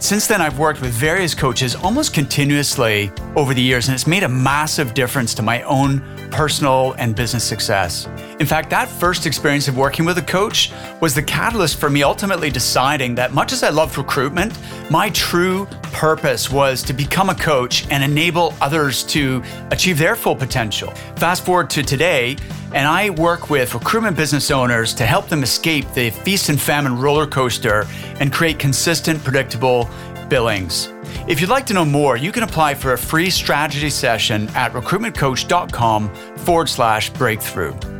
[0.00, 4.22] Since then, I've worked with various coaches almost continuously over the years, and it's made
[4.22, 8.08] a massive difference to my own personal and business success.
[8.40, 10.72] In fact, that first experience of working with a coach
[11.02, 14.58] was the catalyst for me ultimately deciding that much as I loved recruitment,
[14.90, 20.34] my true purpose was to become a coach and enable others to achieve their full
[20.34, 20.90] potential.
[21.16, 22.38] Fast forward to today,
[22.72, 26.96] and I work with recruitment business owners to help them escape the feast and famine
[26.96, 27.86] roller coaster
[28.20, 29.86] and create consistent, predictable
[30.30, 30.88] billings.
[31.28, 34.72] If you'd like to know more, you can apply for a free strategy session at
[34.72, 37.99] recruitmentcoach.com forward slash breakthrough.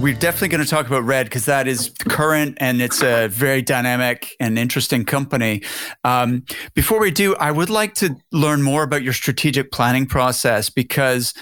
[0.00, 3.62] We're definitely going to talk about Red because that is current and it's a very
[3.62, 5.62] dynamic and interesting company.
[6.02, 10.70] Um, before we do, I would like to learn more about your strategic planning process
[10.70, 11.34] because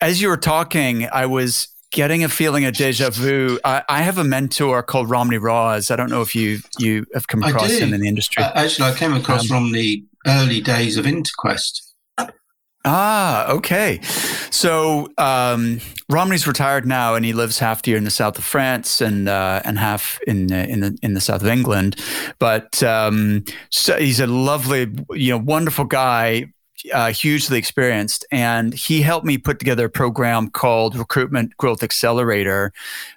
[0.00, 3.58] as you were talking, I was getting a feeling of deja vu.
[3.64, 5.90] I, I, have a mentor called Romney Ross.
[5.90, 8.42] I don't know if you you have come across him in the industry.
[8.42, 11.85] Uh, actually, I came across um, Romney early days of Interquest.
[12.88, 13.98] Ah, okay.
[14.50, 18.44] So um, Romney's retired now, and he lives half the year in the south of
[18.44, 21.96] France and uh, and half in uh, in the in the south of England.
[22.38, 26.52] But um, so he's a lovely, you know, wonderful guy
[26.94, 32.72] uh, hugely experienced, and he helped me put together a program called Recruitment Growth Accelerator,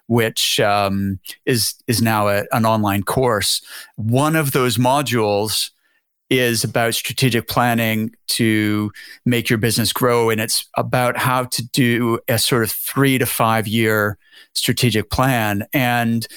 [0.08, 3.62] which um, is is now a, an online course.
[3.98, 5.70] One of those modules
[6.30, 8.92] is about strategic planning to
[9.26, 13.26] make your business grow, and it's about how to do a sort of three to
[13.26, 14.18] five year
[14.54, 16.28] strategic plan and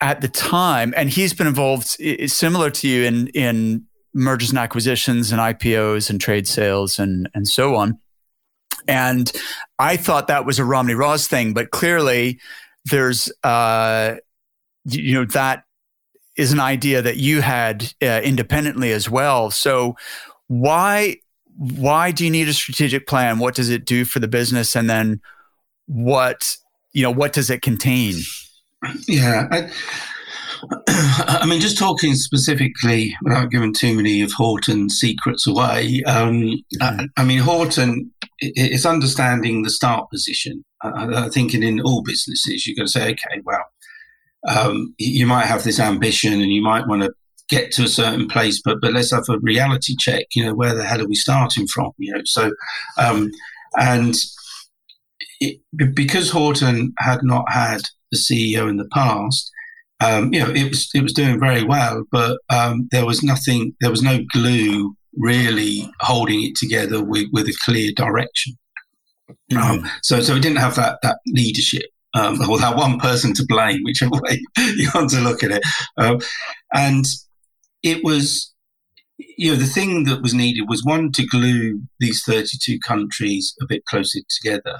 [0.00, 5.32] at the time, and he's been involved similar to you in in mergers and acquisitions
[5.32, 7.98] and IPOs and trade sales and and so on.
[8.86, 9.30] And
[9.78, 12.38] I thought that was a Romney Ross thing, but clearly
[12.84, 14.16] there's uh,
[14.84, 15.64] you know that
[16.38, 19.50] is an idea that you had uh, independently as well.
[19.50, 19.96] So
[20.46, 21.16] why
[21.56, 23.40] why do you need a strategic plan?
[23.40, 25.20] What does it do for the business, and then
[25.86, 26.56] what
[26.92, 28.14] you know what does it contain?
[29.06, 29.48] Yeah.
[29.50, 29.70] I-
[30.88, 36.82] I mean, just talking specifically, without giving too many of Horton's secrets away, um, mm-hmm.
[36.82, 40.64] I, I, mean, Horton is understanding the start position.
[40.82, 43.64] I, I think in all businesses, you've got to say, okay, well,
[44.48, 47.12] um, you might have this ambition and you might want to
[47.48, 50.26] get to a certain place, but but let's have a reality check.
[50.34, 51.92] You know, where the hell are we starting from?
[51.98, 52.52] You know, so
[52.96, 53.30] um,
[53.78, 54.14] and
[55.40, 55.60] it,
[55.94, 59.50] because Horton had not had the CEO in the past,
[60.00, 63.74] um, you know, it was it was doing very well, but um, there was nothing,
[63.80, 68.56] there was no glue really holding it together with, with a clear direction.
[69.50, 69.58] Mm-hmm.
[69.58, 71.86] Um, so so we didn't have that that leadership.
[72.14, 75.62] Um, that one person to blame, whichever way you want to look at it.
[75.96, 76.20] Um,
[76.72, 77.04] and
[77.82, 78.52] it was,
[79.18, 83.66] you know, the thing that was needed was one, to glue these 32 countries a
[83.66, 84.78] bit closer together,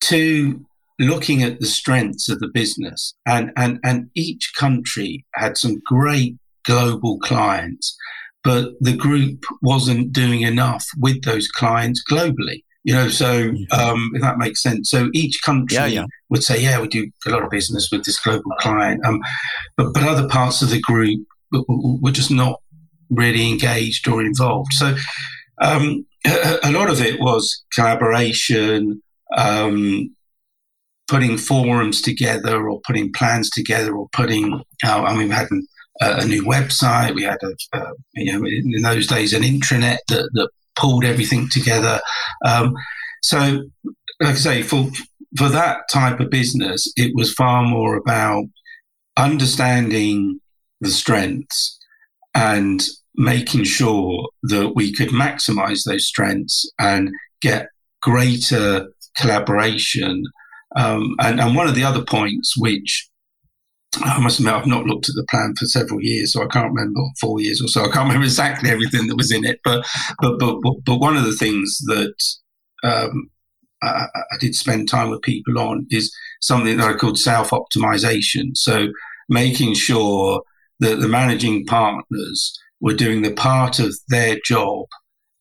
[0.00, 0.64] two,
[0.98, 6.36] looking at the strengths of the business, and, and, and each country had some great
[6.64, 7.96] global clients,
[8.42, 12.63] but the group wasn't doing enough with those clients globally.
[12.84, 14.90] You know, so um, if that makes sense.
[14.90, 16.04] So each country yeah, yeah.
[16.28, 19.22] would say, "Yeah, we do a lot of business with this global client," um,
[19.76, 22.60] but but other parts of the group were just not
[23.10, 24.72] really engaged or involved.
[24.74, 24.96] So
[25.60, 29.02] um, a, lot of it was collaboration,
[29.36, 30.14] um,
[31.08, 35.48] putting forums together or putting plans together or putting, uh, I mean, we had
[36.00, 39.98] a, a, new website, we had, a, a, you know, in those days, an intranet
[40.08, 42.00] that, that pulled everything together.
[42.44, 42.74] Um,
[43.22, 43.62] so,
[44.20, 44.90] like I say, for,
[45.36, 48.44] for that type of business, it was far more about
[49.16, 50.40] understanding
[50.80, 51.78] the strengths
[52.34, 52.82] and
[53.16, 57.10] making sure that we could maximize those strengths and
[57.40, 57.68] get
[58.02, 60.24] greater collaboration.
[60.76, 63.08] Um, and, and one of the other points, which
[64.02, 66.72] I must admit, I've not looked at the plan for several years, so I can't
[66.72, 67.82] remember four years or so.
[67.82, 69.60] I can't remember exactly everything that was in it.
[69.64, 69.86] But
[70.20, 72.14] but but but, one of the things that
[72.82, 73.30] um,
[73.82, 78.56] I, I, did spend time with people on is something that I called self optimization.
[78.56, 78.88] So
[79.28, 80.42] making sure
[80.80, 84.86] that the managing partners were doing the part of their job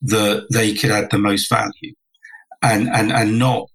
[0.01, 1.93] that they could add the most value,
[2.61, 3.69] and and and not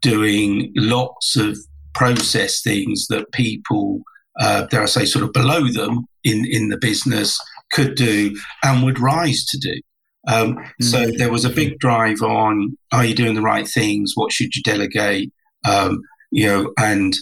[0.00, 1.56] doing lots of
[1.94, 4.02] process things that people
[4.40, 7.38] uh, dare I say, sort of below them in, in the business
[7.72, 9.80] could do and would rise to do.
[10.28, 10.84] Um, mm-hmm.
[10.84, 14.12] So there was a big drive on: Are you doing the right things?
[14.14, 15.32] What should you delegate?
[15.68, 17.14] Um, you know, and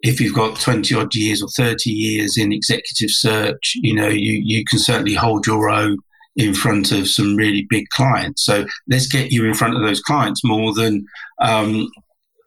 [0.00, 4.40] if you've got twenty odd years or thirty years in executive search, you know, you
[4.44, 5.98] you can certainly hold your own
[6.36, 8.44] in front of some really big clients.
[8.44, 11.04] So let's get you in front of those clients more than
[11.40, 11.88] um,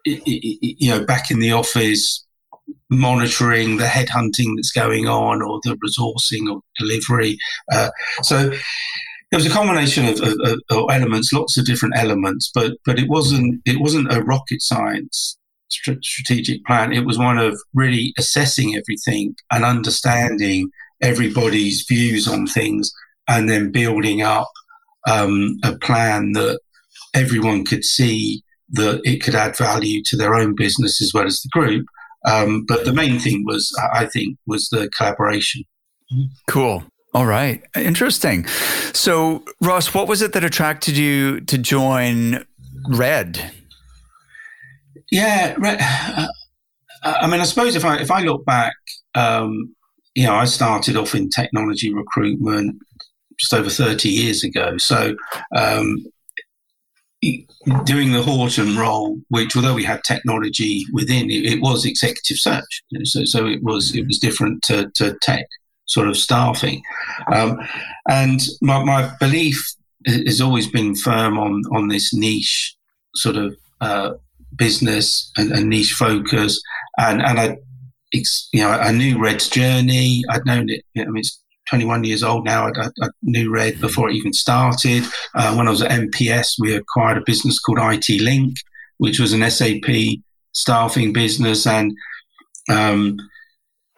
[0.06, 2.26] you know back in the office
[2.90, 7.38] monitoring the headhunting that's going on or the resourcing or delivery.
[7.72, 7.90] Uh,
[8.24, 8.52] so
[9.32, 13.08] it was a combination of, of, of, elements, lots of different elements, but but it
[13.08, 15.38] wasn't it wasn't a rocket science
[15.70, 16.92] strategic plan.
[16.92, 20.70] It was one of really assessing everything and understanding
[21.02, 22.92] everybody's views on things,
[23.28, 24.52] and then building up
[25.08, 26.60] um, a plan that
[27.14, 31.42] everyone could see that it could add value to their own business as well as
[31.42, 31.86] the group
[32.26, 35.64] um, but the main thing was, I think, was the collaboration.
[36.48, 36.84] Cool.
[37.14, 37.62] All right.
[37.76, 38.48] Interesting.
[38.94, 42.46] So, Ross, what was it that attracted you to join
[42.88, 43.52] Red?
[45.12, 46.28] Yeah, Red, uh,
[47.04, 48.76] I mean, I suppose if I if I look back,
[49.16, 49.76] um,
[50.16, 52.78] you know, I started off in technology recruitment
[53.38, 54.78] just over thirty years ago.
[54.78, 55.16] So,
[55.56, 55.98] um,
[57.86, 62.84] doing the Horton role, which although we had technology within, it, it was executive search.
[63.04, 65.46] So, so it was it was different to, to tech
[65.86, 66.82] sort of staffing.
[67.32, 67.60] Um,
[68.10, 69.76] and my, my belief
[70.08, 72.76] has always been firm on on this niche
[73.16, 74.14] sort of uh,
[74.56, 76.62] business and, and, niche focus.
[76.98, 77.58] And and I,
[78.14, 80.24] you know, I knew Red's journey.
[80.30, 80.84] I'd known it.
[80.98, 82.68] I mean, it's 21 years old now.
[82.68, 85.04] I, I, knew Red before it even started.
[85.36, 88.56] Uh, when I was at MPS, we acquired a business called IT Link,
[88.98, 90.20] which was an SAP
[90.54, 91.66] staffing business.
[91.66, 91.94] And
[92.70, 93.18] um,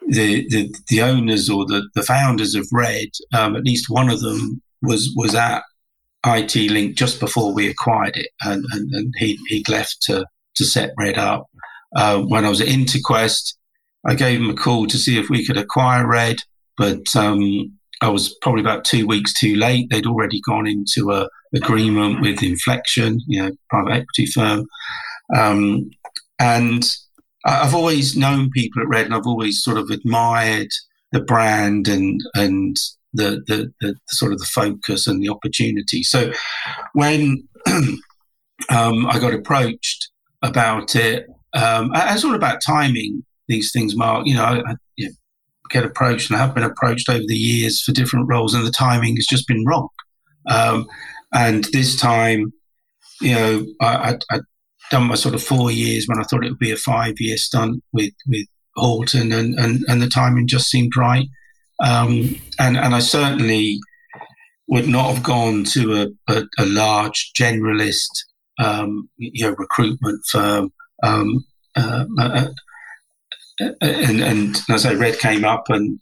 [0.08, 4.20] the, the, the owners or the, the founders of Red, um, at least one of
[4.20, 5.62] them was was at
[6.26, 10.64] IT Link just before we acquired it, and, and, and he he'd left to to
[10.64, 11.46] set Red up.
[11.96, 13.54] Uh, when I was at Interquest,
[14.06, 16.36] I gave him a call to see if we could acquire Red.
[16.76, 19.88] But um, I was probably about two weeks too late.
[19.90, 24.66] They'd already gone into a agreement with Inflexion, you know, private equity firm.
[25.34, 25.90] Um,
[26.38, 26.84] and
[27.44, 30.68] I've always known people at Red, and I've always sort of admired
[31.12, 32.76] the brand and and
[33.12, 36.02] the the, the, sort of the focus and the opportunity.
[36.02, 36.32] So
[36.94, 40.10] when um, I got approached
[40.42, 43.24] about it, um, it's all about timing.
[43.46, 44.26] These things, Mark.
[44.26, 44.74] You know, I,
[45.74, 49.16] get approached and have been approached over the years for different roles, and the timing
[49.16, 49.88] has just been wrong.
[50.48, 50.86] Um,
[51.34, 52.52] and this time,
[53.20, 54.42] you know, I, would
[54.90, 57.36] done my sort of four years when I thought it would be a five year
[57.36, 61.26] stunt with with Horton, and, and, and the timing just seemed right.
[61.84, 63.80] Um, and and I certainly
[64.68, 68.10] would not have gone to a, a, a large generalist,
[68.58, 70.72] um, you know, recruitment firm.
[71.02, 71.44] Um,
[71.76, 72.04] uh,
[73.60, 75.98] uh, and, and as I say, Red came up and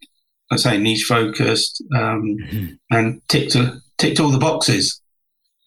[0.51, 2.67] I say niche focused um, mm-hmm.
[2.91, 3.57] and ticked
[3.99, 5.01] ticked all the boxes.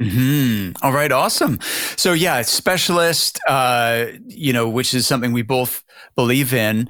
[0.02, 0.74] Mm-hmm.
[0.86, 1.60] All right, awesome.
[1.96, 5.84] So yeah, specialist, uh, you know, which is something we both
[6.16, 6.90] believe in.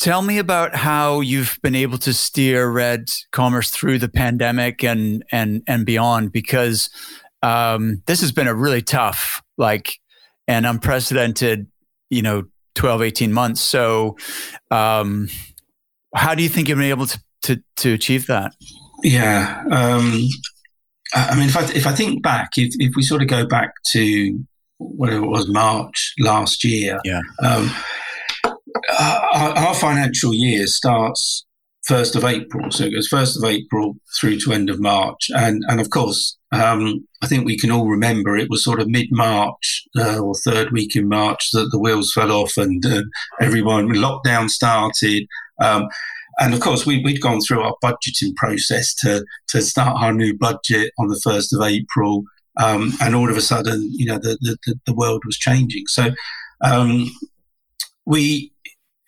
[0.00, 5.24] Tell me about how you've been able to steer Red Commerce through the pandemic and
[5.30, 6.90] and and beyond, because
[7.42, 9.94] um, this has been a really tough, like,
[10.48, 11.68] and unprecedented,
[12.10, 12.44] you know,
[12.76, 13.60] 12, 18 months.
[13.60, 14.16] So,
[14.70, 15.28] um,
[16.14, 18.52] how do you think you've been able to, to, to achieve that?
[19.02, 19.62] Yeah.
[19.70, 20.28] Um,
[21.14, 23.72] I mean, if I, if I think back, if, if we sort of go back
[23.92, 24.44] to
[24.78, 27.20] whatever it was, March last year, yeah.
[27.42, 27.70] Um,
[28.98, 31.46] our, our, financial year starts
[31.88, 32.70] 1st of April.
[32.70, 35.30] So it goes 1st of April through to end of March.
[35.34, 38.88] And, and of course, um, I think we can all remember it was sort of
[38.88, 43.02] mid March uh, or third week in March that the wheels fell off and uh,
[43.40, 45.26] everyone, lockdown started.
[45.60, 45.88] Um,
[46.38, 50.36] and of course, we, we'd gone through our budgeting process to, to start our new
[50.36, 52.24] budget on the 1st of April.
[52.58, 55.86] Um, and all of a sudden, you know, the, the, the world was changing.
[55.86, 56.10] So
[56.62, 57.10] um,
[58.04, 58.52] we,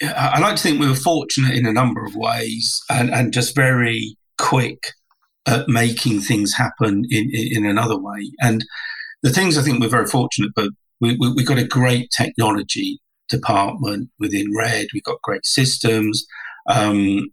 [0.03, 3.55] I like to think we were fortunate in a number of ways and, and just
[3.55, 4.93] very quick
[5.49, 8.31] at making things happen in, in, in another way.
[8.41, 8.65] And
[9.23, 10.71] the things I think we're very fortunate, but
[11.01, 14.87] we, we, we got a great technology department within Red.
[14.93, 16.25] We've got great systems.
[16.69, 17.33] Um,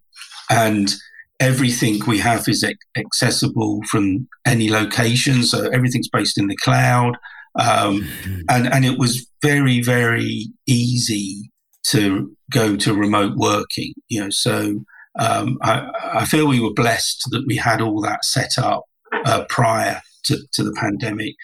[0.49, 0.95] and
[1.39, 2.65] everything we have is
[2.97, 5.43] accessible from any location.
[5.43, 7.17] So everything's based in the cloud.
[7.59, 8.41] Um, mm-hmm.
[8.49, 11.51] and, and it was very, very easy
[11.87, 14.83] to go to remote working, you know, so
[15.19, 18.83] um, I, I, feel we were blessed that we had all that set up
[19.25, 21.35] uh, prior to, to the pandemic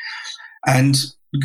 [0.68, 0.96] and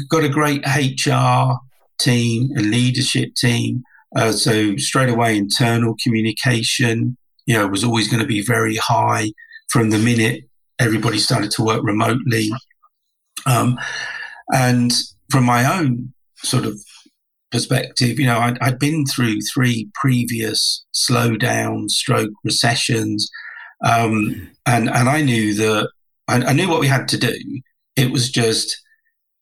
[0.08, 1.58] got a great HR
[1.98, 3.84] team a leadership team
[4.16, 9.32] uh, so straight away, internal communication, you know, was always going to be very high
[9.68, 10.44] from the minute
[10.78, 12.50] everybody started to work remotely.
[13.46, 13.78] Um,
[14.52, 14.92] and
[15.30, 16.80] from my own sort of
[17.51, 23.30] perspective, you know, I'd, I'd been through three previous slowdown, stroke recessions,
[23.84, 25.90] um, and and I knew that
[26.28, 27.34] I, I knew what we had to do.
[27.97, 28.76] It was just,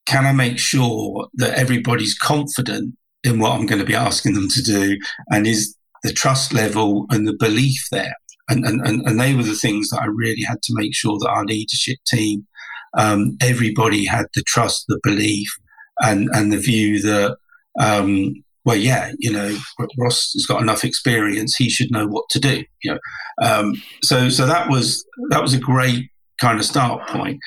[0.05, 4.49] can I make sure that everybody's confident in what I'm going to be asking them
[4.49, 4.97] to do,
[5.31, 8.15] and is the trust level and the belief there.
[8.47, 11.29] And, and, and, they were the things that I really had to make sure that
[11.29, 12.45] our leadership team,
[12.95, 15.49] um, everybody had the trust, the belief,
[16.03, 17.37] and, and the view that,
[17.79, 18.33] um,
[18.65, 19.55] well, yeah, you know,
[19.97, 22.63] Ross has got enough experience; he should know what to do.
[22.83, 22.99] You know,
[23.41, 26.09] um, so so that was that was a great
[26.39, 27.39] kind of start point.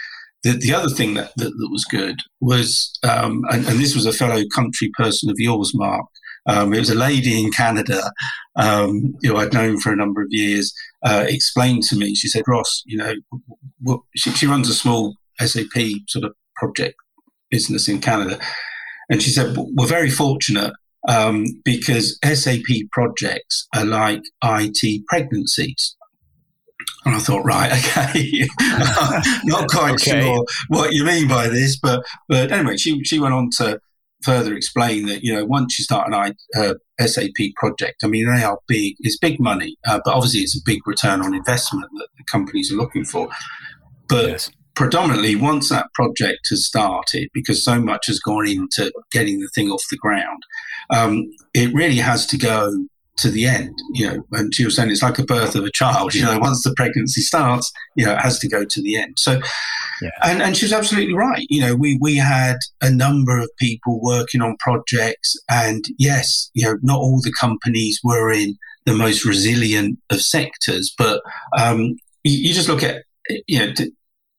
[0.44, 4.06] The, the other thing that, that, that was good was, um, and, and, this was
[4.06, 6.06] a fellow country person of yours, Mark.
[6.46, 8.12] Um, it was a lady in Canada
[8.54, 10.72] um, who I'd known for a number of years.
[11.04, 13.14] Uh, explained to me, she said, Ross, you know,
[13.84, 15.76] w- she, she runs a small SAP
[16.06, 16.94] sort of project
[17.50, 18.38] business in Canada.
[19.08, 20.72] And she said, We're very fortunate
[21.08, 25.96] um, because SAP projects are like IT pregnancies.
[27.04, 28.46] And I thought, right, okay,
[29.44, 30.20] not quite okay.
[30.20, 33.80] sure what you mean by this, but but anyway, she she went on to
[34.22, 38.42] further explain that you know once you start an uh, SAP project, I mean they
[38.42, 42.08] are big, it's big money, uh, but obviously it's a big return on investment that
[42.16, 43.28] the companies are looking for.
[44.08, 44.50] But yes.
[44.78, 49.70] Predominantly, once that project has started, because so much has gone into getting the thing
[49.70, 50.40] off the ground,
[50.90, 52.72] um, it really has to go
[53.16, 55.70] to the end, you know, and she was saying it's like a birth of a
[55.72, 58.96] child, you know, once the pregnancy starts, you know, it has to go to the
[58.96, 59.16] end.
[59.18, 59.40] So,
[60.00, 60.10] yeah.
[60.22, 61.44] and, and she was absolutely right.
[61.50, 66.64] You know, we, we had a number of people working on projects and yes, you
[66.64, 68.56] know, not all the companies were in
[68.86, 71.20] the most resilient of sectors, but
[71.58, 73.02] um, you, you just look at,
[73.48, 73.72] you know,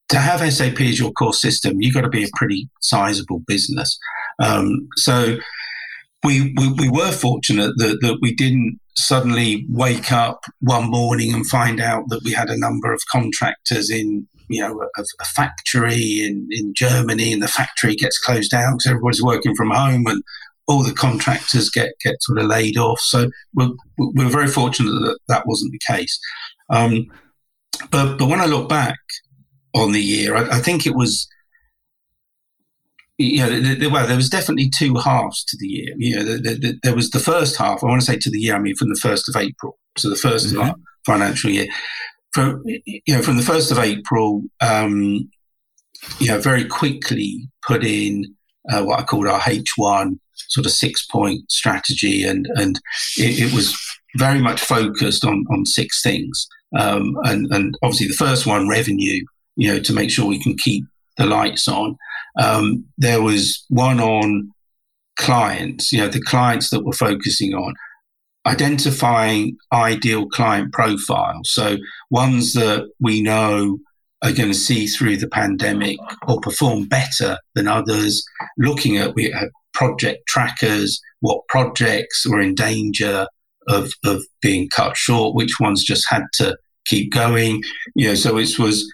[0.10, 3.98] to have SAP as your core system, you've got to be a pretty sizable business.
[4.40, 5.38] Um, so,
[6.24, 11.48] we, we, we were fortunate that, that we didn't suddenly wake up one morning and
[11.48, 16.26] find out that we had a number of contractors in you know a, a, factory
[16.26, 20.24] in, in Germany and the factory gets closed down because everybody's working from home and
[20.68, 23.00] all the contractors get get sort of laid off.
[23.00, 26.20] So we're, we're very fortunate that that wasn't the case.
[26.70, 27.06] Um,
[27.92, 28.98] but but when I look back
[29.74, 31.28] on the year, I, I think it was
[33.20, 35.94] you know, well, there was definitely two halves to the year.
[35.98, 37.84] You know, the, the, there was the first half.
[37.84, 38.56] I want to say to the year.
[38.56, 40.62] I mean, from the first of April, so the 1st mm-hmm.
[40.62, 41.68] of our financial year.
[42.32, 45.30] From you know, from the first of April, um,
[46.20, 48.24] you know, very quickly put in
[48.72, 52.80] uh, what I called our H one sort of six point strategy, and and
[53.18, 53.78] it, it was
[54.16, 56.48] very much focused on on six things.
[56.78, 59.26] Um, and and obviously the first one, revenue.
[59.60, 60.84] You know, to make sure we can keep
[61.18, 61.98] the lights on.
[62.40, 64.52] Um, there was one on
[65.18, 67.74] clients, you know, the clients that we're focusing on,
[68.48, 71.52] identifying ideal client profiles.
[71.52, 71.78] So
[72.10, 73.80] ones that we know
[74.24, 75.98] are going to see through the pandemic
[76.28, 78.24] or perform better than others,
[78.58, 83.28] looking at we had project trackers, what projects were in danger
[83.68, 87.62] of, of being cut short, which ones just had to keep going.
[87.96, 88.92] You know, so it was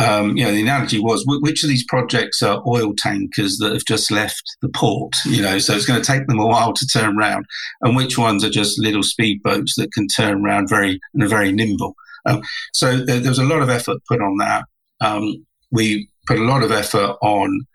[0.00, 3.84] um, you know, the analogy was which of these projects are oil tankers that have
[3.84, 6.86] just left the port, you know, so it's going to take them a while to
[6.86, 7.46] turn around,
[7.82, 11.52] and which ones are just little speedboats that can turn around very and are very
[11.52, 11.94] nimble.
[12.26, 12.42] Um,
[12.72, 14.64] so there, there, was a lot of effort put on that.
[15.00, 17.66] Um, we put a lot of effort on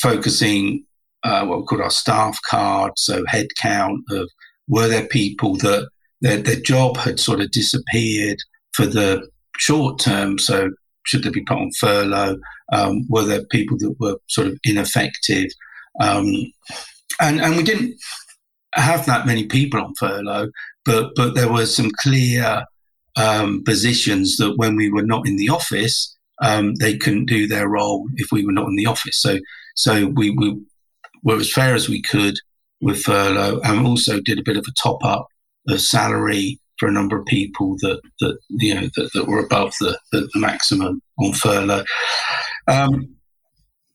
[0.00, 0.84] focusing
[1.24, 4.30] uh, what we call our staff card, so head count of
[4.68, 5.88] were there people that
[6.20, 8.38] their, their job had sort of disappeared
[8.72, 10.38] for the short term.
[10.38, 10.70] So
[11.08, 12.36] should they be put on furlough?
[12.72, 15.46] Um, were there people that were sort of ineffective?
[16.00, 16.52] Um,
[17.20, 17.94] and and we didn't
[18.74, 20.50] have that many people on furlough,
[20.84, 22.64] but but there were some clear
[23.16, 27.68] um, positions that when we were not in the office, um, they couldn't do their
[27.68, 29.20] role if we were not in the office.
[29.20, 29.38] So
[29.74, 30.60] so we, we
[31.22, 32.34] were as fair as we could
[32.80, 35.26] with furlough, and also did a bit of a top up
[35.68, 39.74] of salary for a number of people that that you know that, that were above
[39.80, 41.84] the, the, the maximum on furlough.
[42.68, 43.16] Um,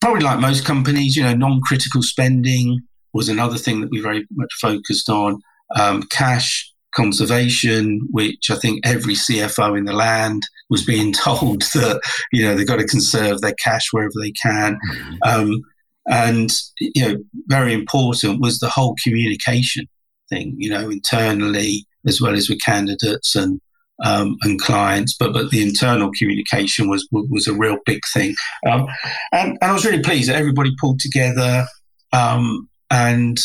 [0.02, 2.82] probably like most companies, you know, non-critical spending
[3.14, 5.40] was another thing that we very much focused on.
[5.80, 12.02] Um, cash conservation, which I think every CFO in the land was being told that
[12.32, 14.78] you know they've got to conserve their cash wherever they can.
[14.92, 15.16] Mm-hmm.
[15.24, 15.62] Um,
[16.10, 17.16] and you know,
[17.48, 19.86] very important was the whole communication
[20.30, 20.56] thing.
[20.58, 23.60] You know, internally as well as with candidates and
[24.04, 28.36] um, and clients, but but the internal communication was was a real big thing.
[28.70, 28.88] Um,
[29.32, 31.66] and, and I was really pleased that everybody pulled together.
[32.12, 33.38] Um, and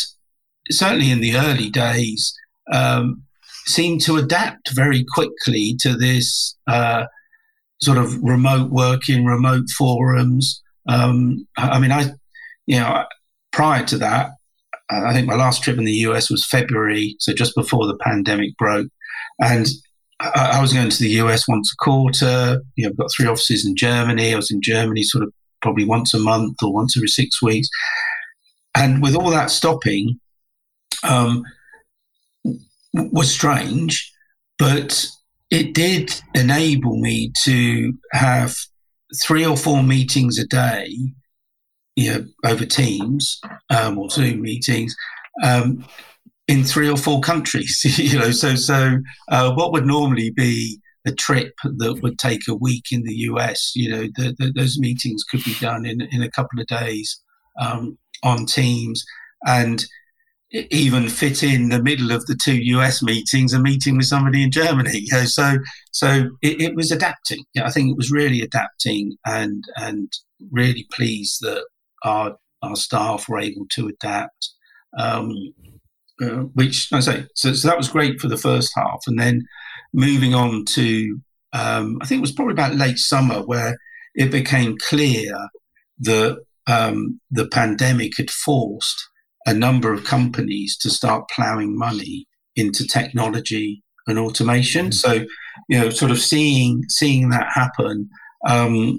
[0.70, 2.34] certainly in the early days,
[2.72, 3.22] um,
[3.66, 7.04] seemed to adapt very quickly to this uh,
[7.82, 10.62] sort of remote working, remote forums.
[10.88, 12.10] Um, I mean, I,
[12.66, 13.04] you know,
[13.52, 14.30] prior to that,
[14.90, 18.56] I think my last trip in the US was February, so just before the pandemic
[18.56, 18.88] broke,
[19.40, 19.66] and
[20.20, 22.62] I, I was going to the US once a quarter.
[22.76, 24.32] You know, I've got three offices in Germany.
[24.32, 27.68] I was in Germany sort of probably once a month or once every six weeks,
[28.74, 30.18] and with all that stopping,
[31.02, 31.44] um,
[32.94, 34.12] was strange,
[34.58, 35.06] but
[35.50, 38.54] it did enable me to have
[39.22, 40.88] three or four meetings a day,
[41.98, 43.40] you know, over Teams
[43.70, 44.94] um, or Zoom meetings,
[45.42, 45.84] um,
[46.46, 47.80] in three or four countries.
[47.98, 48.98] you know, so so
[49.30, 53.72] uh, what would normally be a trip that would take a week in the US,
[53.74, 57.20] you know, the, the, those meetings could be done in in a couple of days
[57.60, 59.04] um, on Teams,
[59.44, 59.84] and
[60.52, 64.52] even fit in the middle of the two US meetings, a meeting with somebody in
[64.52, 65.00] Germany.
[65.00, 65.56] You know, so
[65.90, 67.42] so it, it was adapting.
[67.54, 70.12] Yeah, I think it was really adapting, and and
[70.52, 71.64] really pleased that
[72.04, 74.50] our our staff were able to adapt.
[74.96, 75.32] Um,
[76.20, 79.46] uh, which I say, so, so that was great for the first half, and then
[79.92, 81.20] moving on to
[81.52, 83.78] um, I think it was probably about late summer where
[84.14, 85.48] it became clear
[86.00, 89.08] that um, the pandemic had forced
[89.46, 94.88] a number of companies to start plowing money into technology and automation.
[94.88, 94.94] Mm.
[94.94, 95.12] So,
[95.68, 98.10] you know, sort of seeing seeing that happen
[98.46, 98.98] um,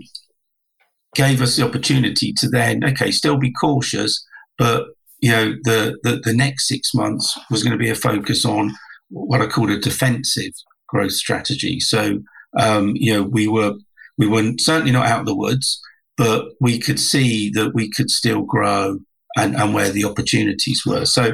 [1.15, 4.25] gave us the opportunity to then, okay, still be cautious,
[4.57, 4.87] but
[5.21, 8.71] you know, the, the the next six months was going to be a focus on
[9.09, 10.53] what I called a defensive
[10.87, 11.79] growth strategy.
[11.79, 12.19] So,
[12.57, 13.73] um, you know, we were
[14.17, 15.81] we were certainly not out of the woods,
[16.17, 18.99] but we could see that we could still grow
[19.37, 21.05] and, and where the opportunities were.
[21.05, 21.31] So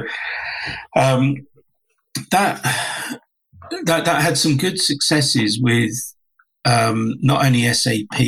[0.96, 1.46] um,
[2.30, 2.60] that
[3.84, 5.92] that that had some good successes with
[6.64, 8.20] um, not only SAP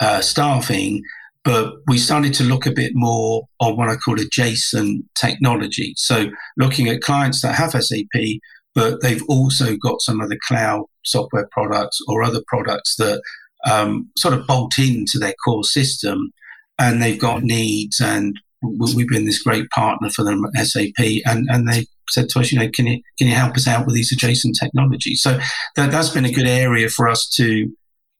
[0.00, 1.02] uh, staffing,
[1.44, 5.94] but we started to look a bit more on what I call adjacent technology.
[5.96, 6.26] So
[6.56, 8.40] looking at clients that have SAP,
[8.74, 13.22] but they've also got some of the cloud software products or other products that
[13.68, 16.30] um, sort of bolt into their core system,
[16.78, 21.48] and they've got needs and we've been this great partner for them at SAP, and,
[21.48, 23.94] and they said to us, you know, can you can you help us out with
[23.94, 25.22] these adjacent technologies?
[25.22, 25.38] So
[25.76, 27.70] that that's been a good area for us to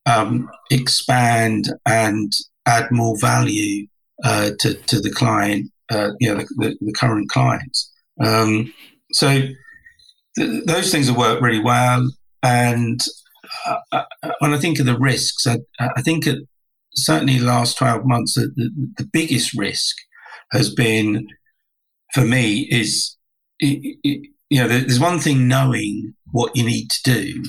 [0.09, 2.33] um, expand and
[2.67, 3.87] add more value
[4.25, 7.93] uh, to to the client, uh, you know, the, the, the current clients.
[8.21, 8.73] Um,
[9.13, 9.29] so
[10.37, 12.11] th- those things have worked really well,
[12.43, 13.01] and
[13.67, 14.05] uh, uh
[14.41, 16.39] when I think of the risks, I, I think it,
[16.95, 19.97] certainly the last 12 months, the, the, the biggest risk
[20.53, 21.29] has been
[22.15, 23.17] for me is
[23.61, 23.99] you
[24.51, 27.43] know there's one thing knowing what you need to do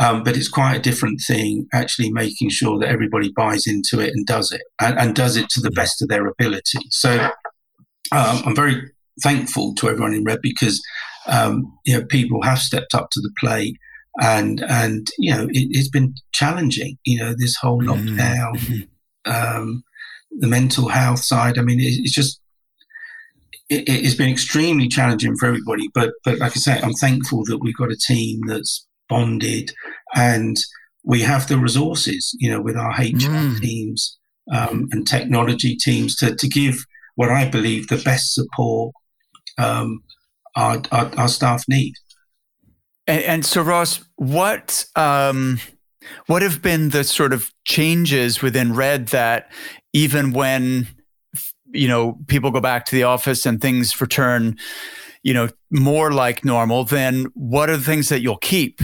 [0.00, 4.12] um, but it's quite a different thing actually making sure that everybody buys into it
[4.14, 7.30] and does it and, and does it to the best of their ability so
[8.12, 8.90] um, i'm very
[9.22, 10.82] thankful to everyone in red because
[11.26, 13.76] um, you know people have stepped up to the plate
[14.20, 18.18] and and you know it, has been challenging you know this whole mm-hmm.
[18.18, 18.86] lockdown
[19.26, 19.76] mm-hmm.
[20.38, 22.42] the mental health side i mean it, it's just
[23.72, 25.88] it, has been extremely challenging for everybody.
[25.94, 29.72] But but like I say, I'm thankful that we've got a team that's bonded
[30.14, 30.56] and
[31.04, 33.60] we have the resources, you know, with our HR mm.
[33.60, 34.18] teams
[34.52, 36.84] um, and technology teams to, to give
[37.16, 38.94] what I believe the best support
[39.58, 40.02] um,
[40.56, 41.94] our, our, our staff need.
[43.06, 45.58] And, and so, Ross, what um,
[46.26, 49.50] what have been the sort of changes within Red that
[49.92, 50.86] even when
[51.72, 54.56] you know people go back to the office and things return,
[55.22, 58.80] you know, more like normal, then what are the things that you'll keep?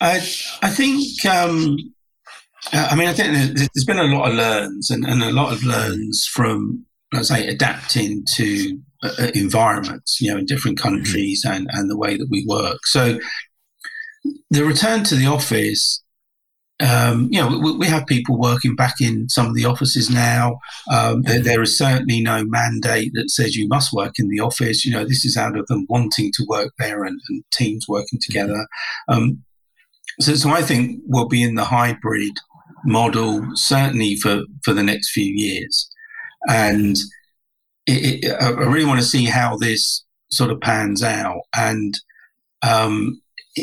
[0.00, 0.16] I
[0.62, 1.76] I think um,
[2.72, 5.64] I mean I think there's been a lot of learns and, and a lot of
[5.64, 10.96] learns from let's say adapting to uh, uh, environments, you know, in different mm-hmm.
[10.96, 12.86] countries and, and the way that we work.
[12.86, 13.18] So
[14.50, 16.02] the return to the office,
[16.80, 20.58] um, you know, we, we, have people working back in some of the offices now.
[20.90, 24.84] Um, there, there is certainly no mandate that says you must work in the office.
[24.84, 28.20] You know, this is out of them wanting to work there and, and teams working
[28.20, 28.66] together.
[29.08, 29.44] Um,
[30.20, 32.32] so, so I think we'll be in the hybrid
[32.84, 35.90] model certainly for, for the next few years.
[36.48, 36.96] And
[37.86, 41.40] it, it, I really want to see how this sort of pans out.
[41.56, 41.94] And
[42.62, 43.20] um,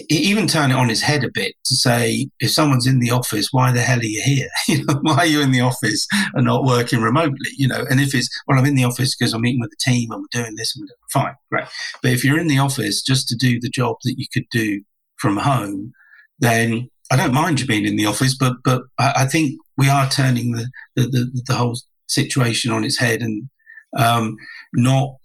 [0.10, 3.50] even turn it on its head a bit to say, if someone's in the office,
[3.52, 4.50] why the hell are you here?
[5.02, 7.50] why are you in the office and not working remotely?
[7.58, 9.92] You know, and if it's well, I'm in the office because I'm meeting with the
[9.92, 11.66] team and we're doing this and we're doing, fine, great.
[12.02, 14.82] But if you're in the office just to do the job that you could do
[15.18, 15.94] from home,
[16.40, 20.10] then I don't mind you being in the office, but but I, think we are
[20.10, 21.78] turning the, the the, the whole
[22.08, 23.50] situation on its head and
[23.98, 24.36] um,
[24.74, 25.16] not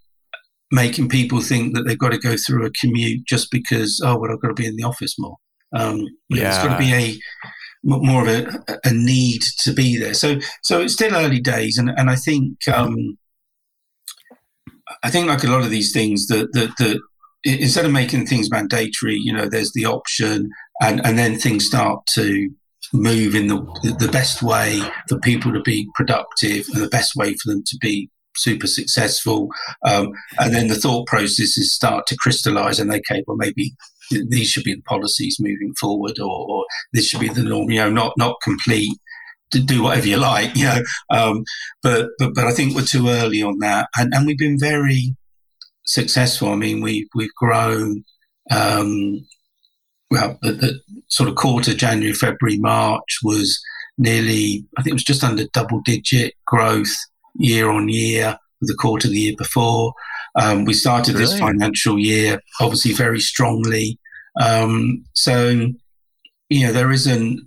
[0.70, 4.30] making people think that they've got to go through a commute just because oh well
[4.30, 5.36] I've got to be in the office more.
[5.74, 6.48] Um, yeah.
[6.48, 7.18] It's got to be a
[7.82, 10.14] more of a, a need to be there.
[10.14, 13.16] So so it's still early days, and and I think um,
[15.02, 17.00] I think like a lot of these things that that that
[17.44, 20.50] instead of making things mandatory, you know, there's the option,
[20.81, 22.51] and and then things start to
[22.93, 27.35] move in the the best way for people to be productive and the best way
[27.35, 29.49] for them to be super successful.
[29.87, 33.72] Um, and then the thought processes start to crystallize and they, okay, well, maybe
[34.28, 37.81] these should be the policies moving forward or, or this should be the norm, you
[37.81, 38.97] know, not, not complete
[39.53, 40.83] to do whatever you like, you know.
[41.11, 41.45] Um,
[41.83, 43.89] but, but, but I think we're too early on that.
[43.97, 45.16] And, and we've been very
[45.85, 46.49] successful.
[46.49, 48.05] I mean, we, we've grown,
[48.51, 49.26] um,
[50.11, 53.61] well, the, the sort of quarter January, February, March was
[53.98, 56.94] nearly, I think it was just under double digit growth
[57.36, 59.92] year on year with the quarter the year before.
[60.40, 63.98] Um, we started this financial year obviously very strongly.
[64.40, 65.68] Um, so,
[66.48, 67.40] you know, there isn't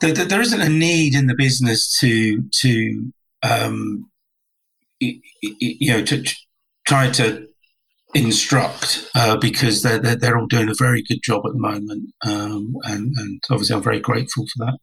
[0.00, 3.12] there, there isn't a need in the business to to
[3.42, 4.10] um,
[5.00, 6.24] you know to
[6.86, 7.46] try to
[8.14, 12.12] instruct uh, because they're, they're, they're all doing a very good job at the moment,
[12.26, 14.78] um, and and obviously I'm very grateful for that.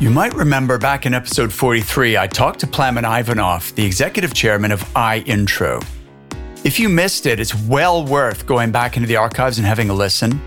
[0.00, 4.70] You might remember back in episode 43, I talked to Plamen Ivanov, the executive chairman
[4.70, 5.84] of iIntro.
[6.64, 9.94] If you missed it, it's well worth going back into the archives and having a
[9.94, 10.40] listen.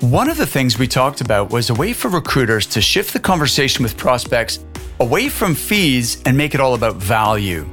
[0.00, 3.20] One of the things we talked about was a way for recruiters to shift the
[3.20, 4.58] conversation with prospects
[5.00, 7.66] away from fees and make it all about value.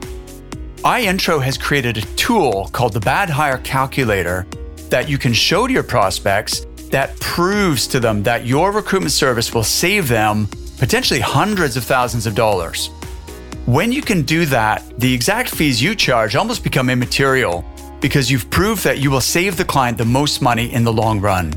[0.84, 4.48] iIntro has created a tool called the Bad Hire Calculator
[4.90, 9.54] that you can show to your prospects that proves to them that your recruitment service
[9.54, 12.92] will save them potentially hundreds of thousands of dollars.
[13.66, 17.66] When you can do that, the exact fees you charge almost become immaterial
[18.00, 21.20] because you've proved that you will save the client the most money in the long
[21.20, 21.54] run.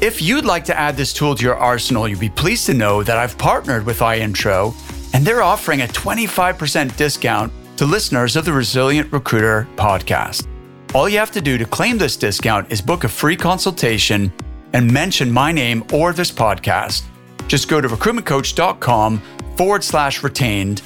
[0.00, 3.04] If you'd like to add this tool to your arsenal, you'd be pleased to know
[3.04, 4.74] that I've partnered with iIntro
[5.14, 10.46] and they're offering a 25% discount to listeners of the Resilient Recruiter podcast.
[10.94, 14.32] All you have to do to claim this discount is book a free consultation
[14.72, 17.04] and mention my name or this podcast
[17.48, 19.22] just go to recruitmentcoach.com
[19.56, 20.80] forward slash retained,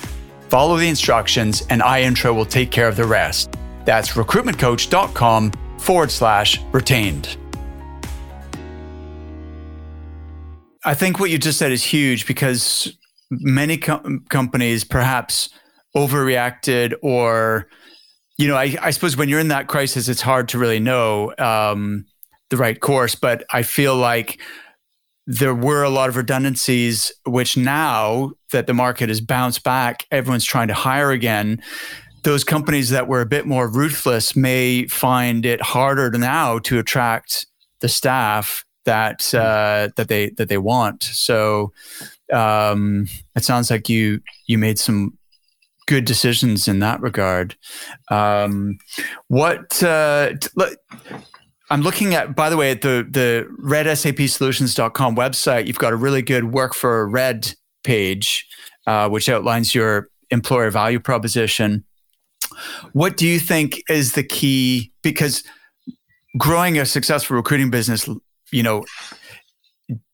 [0.49, 3.55] follow the instructions, and iIntro will take care of the rest.
[3.84, 7.36] That's recruitmentcoach.com forward slash retained.
[10.84, 12.97] I think what you just said is huge because
[13.30, 15.51] many com- companies perhaps
[15.97, 17.66] overreacted or
[18.38, 21.34] you know I, I, suppose when you're in that crisis it's hard to really know
[21.38, 22.05] um,
[22.49, 24.41] the right course but i feel like
[25.26, 30.45] there were a lot of redundancies, which now that the market has bounced back, everyone's
[30.45, 31.62] trying to hire again.
[32.24, 37.47] Those companies that were a bit more ruthless may find it harder now to attract
[37.78, 41.05] the staff that uh, that they that they want.
[41.05, 41.72] So
[42.32, 45.16] um, it sounds like you you made some
[45.91, 47.57] good decisions in that regard.
[48.12, 48.78] Um,
[49.26, 50.30] what uh,
[51.68, 56.22] I'm looking at, by the way, at the, the redsapsolutions.com website, you've got a really
[56.22, 58.47] good work for red page,
[58.86, 61.84] uh, which outlines your employer value proposition.
[62.93, 64.93] What do you think is the key?
[65.03, 65.43] Because
[66.38, 68.09] growing a successful recruiting business,
[68.53, 68.84] you know,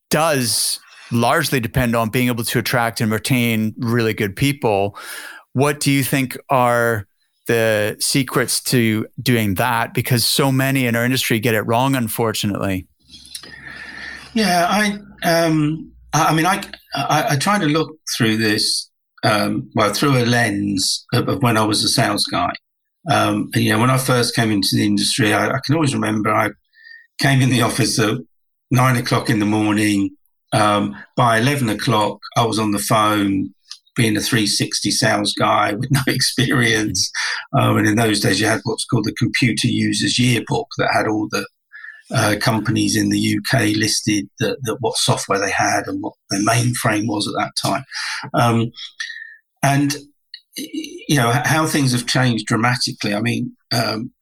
[0.09, 0.81] does
[1.12, 4.97] largely depend on being able to attract and retain really good people.
[5.57, 7.07] What do you think are
[7.46, 9.94] the secrets to doing that?
[9.94, 12.86] Because so many in our industry get it wrong, unfortunately.
[14.34, 16.62] Yeah, I, um, I mean, I,
[16.94, 18.90] I, I try to look through this,
[19.24, 22.52] um, well, through a lens of, of, when I was a sales guy.
[23.11, 25.94] Um, and, you know, when I first came into the industry, I, I, can always
[25.94, 26.50] remember I
[27.18, 28.18] came in the office at
[28.70, 30.11] nine o'clock in the morning.
[30.52, 33.54] Um, by 11 o'clock, I was on the phone
[33.97, 37.11] being a 360 sales guy with no experience.
[37.59, 41.09] Um, and in those days, you had what's called the computer users yearbook that had
[41.09, 41.47] all the
[42.14, 46.40] uh, companies in the UK listed that, that, what software they had and what their
[46.40, 47.84] mainframe was at that time.
[48.32, 48.70] Um,
[49.62, 49.97] and
[50.57, 53.12] you know how things have changed dramatically.
[53.12, 54.12] I mean, um,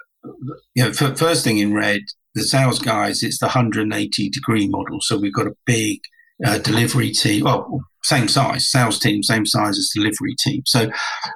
[0.74, 2.00] you know, first thing in red,
[2.34, 4.98] the sales guys, it's the 180 degree model.
[5.00, 6.00] So we've got a big
[6.44, 10.62] uh, delivery team, well, same size, sales team, same size as delivery team.
[10.66, 10.90] So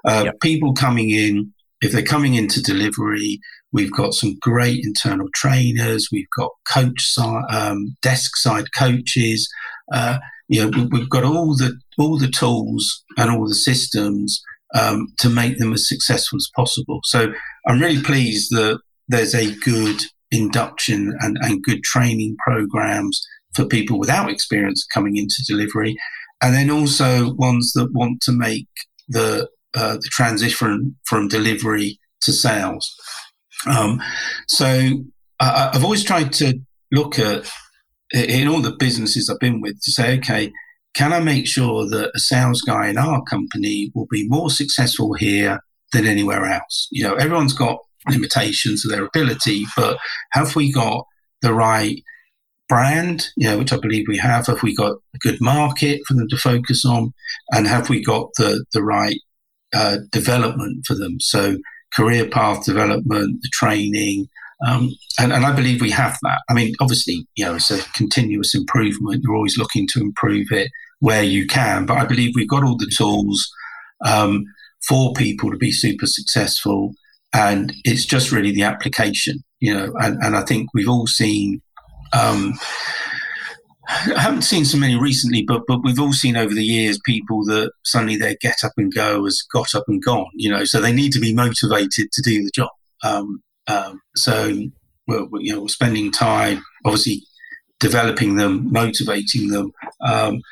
[0.05, 0.41] uh, yep.
[0.41, 3.41] people coming in, if they're coming into delivery,
[3.73, 6.09] we've got some great internal trainers.
[6.13, 9.49] We've got coach side, um, desk side coaches.
[9.93, 14.41] Uh, you know, we've got all the all the tools and all the systems
[14.75, 17.01] um, to make them as successful as possible.
[17.05, 17.33] So
[17.67, 20.01] I'm really pleased that there's a good
[20.31, 25.97] induction and, and good training programs for people without experience coming into delivery,
[26.43, 28.69] and then also ones that want to make
[29.09, 32.95] the uh, the transition from delivery to sales.
[33.67, 34.01] Um,
[34.49, 34.67] so
[35.41, 36.59] I, I've always tried to
[36.91, 37.51] look at
[38.13, 40.53] in all the businesses I've been with to say, okay,
[40.95, 45.13] can I make sure that a sales guy in our company will be more successful
[45.15, 45.61] here
[45.93, 46.89] than anywhere else?
[46.91, 47.79] You know, everyone's got
[48.09, 49.99] limitations of their ability, but
[50.33, 51.05] have we got
[51.43, 52.03] the right
[52.69, 54.47] brand, you know, which I believe we have?
[54.47, 57.13] Have we got a good market for them to focus on?
[57.53, 59.19] And have we got the, the right
[59.75, 61.19] uh, development for them?
[61.21, 61.59] So,
[61.95, 64.29] career path development, the training,
[64.67, 66.43] um, and, and I believe we have that.
[66.49, 69.23] I mean, obviously, you know, it's a continuous improvement.
[69.23, 72.77] You're always looking to improve it where you can, but I believe we've got all
[72.77, 73.49] the tools
[74.05, 74.45] um,
[74.87, 76.93] for people to be super successful.
[77.33, 81.63] And it's just really the application, you know, and, and I think we've all seen
[82.13, 82.55] um,
[83.89, 87.45] I haven't seen so many recently, but but we've all seen over the years people
[87.47, 90.31] that suddenly their get up and go has got up and gone.
[90.35, 92.71] You know, so they need to be motivated to do the job.
[93.03, 94.53] Um, um, so
[95.07, 97.23] we're, you know we're spending time, obviously,
[97.81, 99.73] developing them, motivating them,
[100.07, 100.43] um,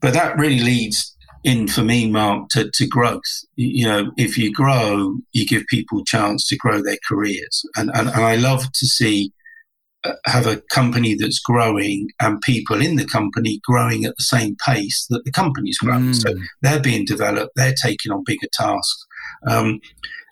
[0.00, 3.22] but that really leads in for me, Mark, to, to growth.
[3.54, 7.90] You know, if you grow, you give people a chance to grow their careers, and
[7.94, 9.32] and, and I love to see
[10.24, 15.06] have a company that's growing and people in the company growing at the same pace
[15.10, 16.10] that the company's growing.
[16.10, 16.22] Mm.
[16.22, 19.06] So they're being developed, they're taking on bigger tasks.
[19.48, 19.80] Um,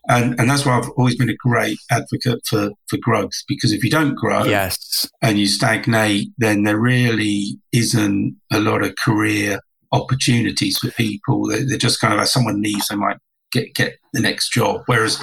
[0.08, 3.82] and, and that's why I've always been a great advocate for, for growth because if
[3.82, 5.08] you don't grow yes.
[5.22, 9.60] and you stagnate, then there really isn't a lot of career
[9.92, 11.48] opportunities for people.
[11.48, 13.16] They're, they're just kind of as someone leaves, they might
[13.50, 14.82] get, get the next job.
[14.86, 15.18] Whereas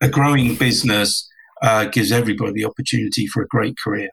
[0.00, 1.28] a growing business,
[1.62, 4.10] uh, gives everybody the opportunity for a great career.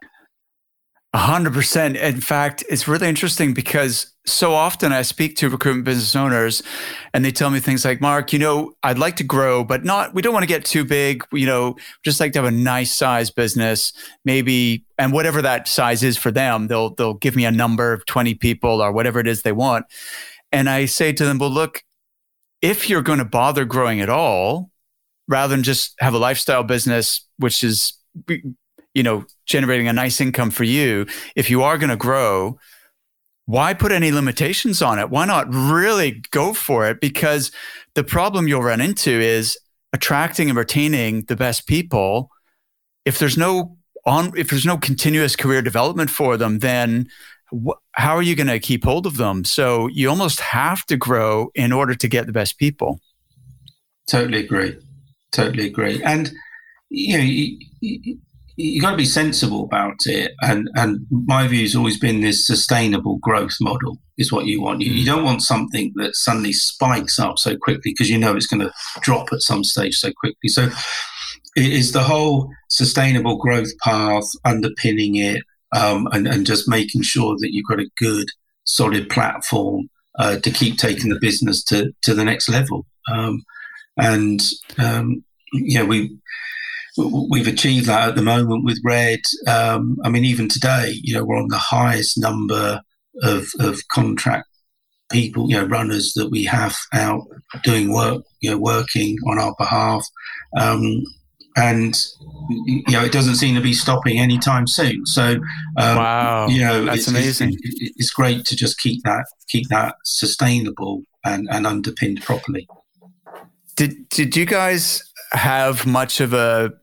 [1.13, 1.95] A hundred percent.
[1.95, 6.61] In fact, it's really interesting because so often I speak to recruitment business owners
[7.13, 10.13] and they tell me things like, Mark, you know, I'd like to grow, but not,
[10.13, 11.23] we don't want to get too big.
[11.31, 13.93] You know, just like to have a nice size business,
[14.25, 18.05] maybe, and whatever that size is for them, they'll, they'll give me a number of
[18.05, 19.85] 20 people or whatever it is they want.
[20.51, 21.83] And I say to them, well, look,
[22.61, 24.71] if you're going to bother growing at all,
[25.28, 27.93] rather than just have a lifestyle business, which is,
[28.93, 31.05] you know, generating a nice income for you,
[31.36, 32.57] if you are going to grow,
[33.45, 35.09] why put any limitations on it?
[35.09, 36.99] Why not really go for it?
[36.99, 37.51] Because
[37.95, 39.57] the problem you'll run into is
[39.93, 42.30] attracting and retaining the best people.
[43.05, 47.07] If there's no on, if there's no continuous career development for them, then
[47.53, 49.45] wh- how are you going to keep hold of them?
[49.45, 52.99] So you almost have to grow in order to get the best people.
[54.07, 54.78] Totally agree
[55.32, 56.01] totally agree.
[56.03, 56.32] And
[56.89, 58.17] you know, you, you,
[58.57, 60.34] you got to be sensible about it.
[60.41, 64.82] And and my view has always been this sustainable growth model is what you want.
[64.82, 68.47] You, you don't want something that suddenly spikes up so quickly because you know it's
[68.47, 70.49] going to drop at some stage so quickly.
[70.49, 70.69] So
[71.55, 75.43] it is the whole sustainable growth path underpinning it,
[75.75, 78.28] um, and and just making sure that you've got a good
[78.63, 82.88] solid platform uh, to keep taking the business to to the next level.
[83.11, 83.43] Um,
[83.97, 84.41] and
[84.77, 85.23] um,
[85.53, 86.17] you know, we
[87.29, 89.19] we've achieved that at the moment with Red.
[89.47, 92.81] Um, I mean, even today, you know, we're on the highest number
[93.21, 94.47] of, of contract
[95.11, 97.21] people, you know, runners that we have out
[97.63, 100.05] doing work, you know, working on our behalf.
[100.57, 101.03] Um,
[101.55, 101.97] and
[102.67, 105.05] you know it doesn't seem to be stopping anytime soon.
[105.07, 105.37] So
[105.77, 107.57] um, wow, you know that's it's, amazing.
[107.61, 112.67] It's, it's, great to just keep that keep that sustainable and, and underpinned properly.
[113.78, 115.01] Did did you guys
[115.32, 116.73] have much of a,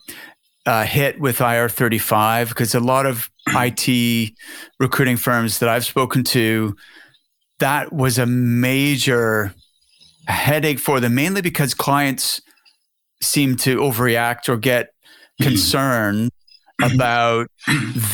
[0.65, 2.49] a hit with IR thirty five?
[2.49, 4.33] Because a lot of IT
[4.81, 6.75] recruiting firms that I've spoken to,
[7.59, 9.55] that was a major
[10.27, 12.41] headache for them, mainly because clients
[13.23, 15.49] seem to overreact or get mm-hmm.
[15.49, 16.31] concerned
[16.83, 17.49] about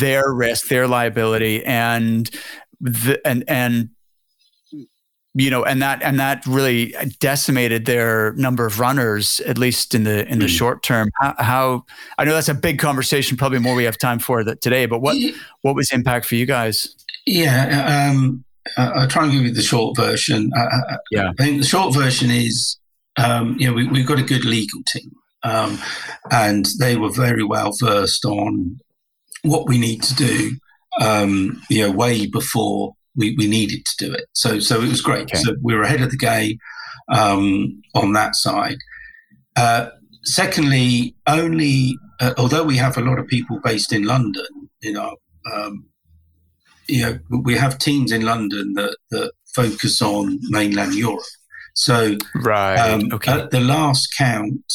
[0.01, 2.31] their risk, their liability, and
[2.81, 3.91] the, and and
[5.35, 10.05] you know, and that and that really decimated their number of runners, at least in
[10.05, 10.59] the in the mm.
[10.59, 11.11] short term.
[11.21, 11.85] How, how,
[12.19, 14.87] I know that's a big conversation, probably more we have time for that today.
[14.87, 15.17] But what
[15.63, 16.95] what was impact for you guys?
[17.27, 18.45] Yeah, um,
[18.77, 20.51] I'll try and give you the short version.
[20.57, 22.81] Uh, yeah, I think the short version is
[23.17, 25.13] um, you know, we, have got a good legal team,
[25.43, 25.79] um,
[26.31, 28.79] and they were very well versed on
[29.43, 30.57] what we need to do.
[31.01, 34.25] Um, you know, way before we, we needed to do it.
[34.33, 35.23] So, so it was great.
[35.23, 35.39] Okay.
[35.39, 36.59] So we were ahead of the game
[37.13, 38.79] um, on that side.
[39.57, 39.91] Uh,
[40.23, 44.47] secondly, only uh, although we have a lot of people based in London,
[44.83, 45.17] you know,
[45.53, 45.87] um,
[46.87, 51.25] you know, we have teams in London that that focus on mainland Europe.
[51.75, 53.33] So, right, um, okay.
[53.33, 54.73] At the last count,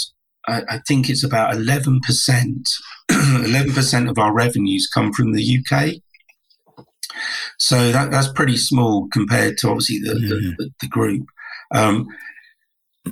[0.47, 2.67] I, I think it's about eleven percent.
[3.09, 5.95] Eleven percent of our revenues come from the UK.
[7.57, 10.49] So that, that's pretty small compared to obviously the, mm-hmm.
[10.57, 11.27] the, the, group.
[11.73, 12.07] Um,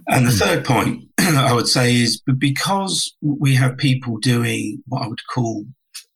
[0.07, 5.07] and the third point I would say is because we have people doing what I
[5.07, 5.65] would call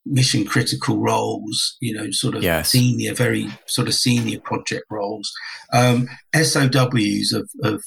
[0.09, 2.69] mission critical roles, you know, sort of yes.
[2.69, 5.31] senior, very sort of senior project roles.
[5.73, 7.81] Um, SOWs have, have,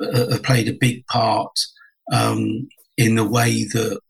[0.00, 1.52] uh, have, played a big part
[2.12, 4.00] um, in the way that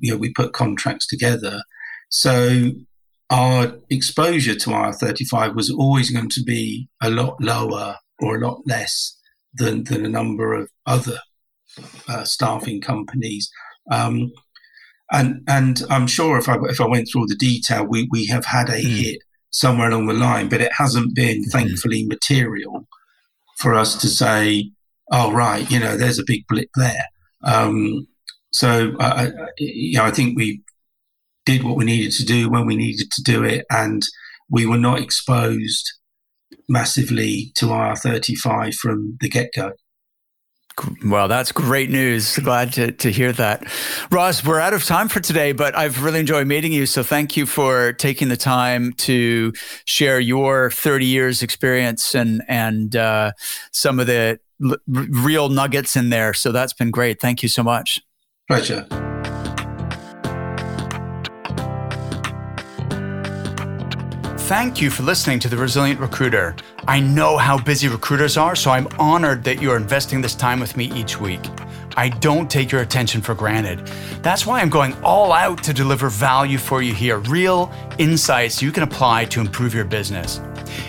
[0.00, 1.62] you know we put contracts together.
[2.08, 2.72] So
[3.30, 8.62] our exposure to IR35 was always going to be a lot lower or a lot
[8.66, 9.16] less
[9.54, 11.18] than, than a number of other
[12.08, 13.50] uh, staffing companies.
[13.90, 14.32] Um,
[15.12, 18.26] and and I'm sure if I if I went through all the detail, we we
[18.26, 19.02] have had a mm.
[19.02, 19.18] hit
[19.50, 21.50] somewhere along the line, but it hasn't been mm-hmm.
[21.50, 22.88] thankfully material
[23.58, 24.70] for us to say,
[25.12, 27.04] oh right, you know, there's a big blip there.
[27.44, 28.08] Um,
[28.52, 30.62] so I, you know, I think we
[31.44, 34.02] did what we needed to do when we needed to do it, and
[34.50, 35.92] we were not exposed
[36.68, 39.72] massively to IR35 from the get go.
[41.04, 42.36] Well, that's great news.
[42.38, 43.64] Glad to, to hear that.
[44.10, 46.86] Ross, we're out of time for today, but I've really enjoyed meeting you.
[46.86, 49.52] So thank you for taking the time to
[49.84, 53.32] share your 30 years experience and, and uh,
[53.70, 56.34] some of the l- real nuggets in there.
[56.34, 57.20] So that's been great.
[57.20, 58.00] Thank you so much.
[58.48, 59.13] Pleasure.
[64.44, 66.54] Thank you for listening to The Resilient Recruiter.
[66.86, 70.76] I know how busy recruiters are, so I'm honored that you're investing this time with
[70.76, 71.40] me each week.
[71.96, 73.86] I don't take your attention for granted.
[74.20, 78.70] That's why I'm going all out to deliver value for you here real insights you
[78.70, 80.40] can apply to improve your business.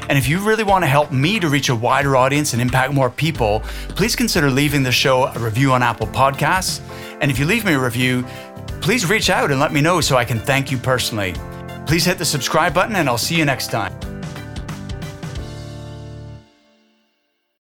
[0.10, 2.92] And if you really want to help me to reach a wider audience and impact
[2.92, 3.62] more people,
[3.96, 6.82] please consider leaving the show a review on Apple Podcasts.
[7.22, 8.26] And if you leave me a review,
[8.82, 11.34] please reach out and let me know so I can thank you personally.
[11.86, 14.15] Please hit the subscribe button, and I'll see you next time.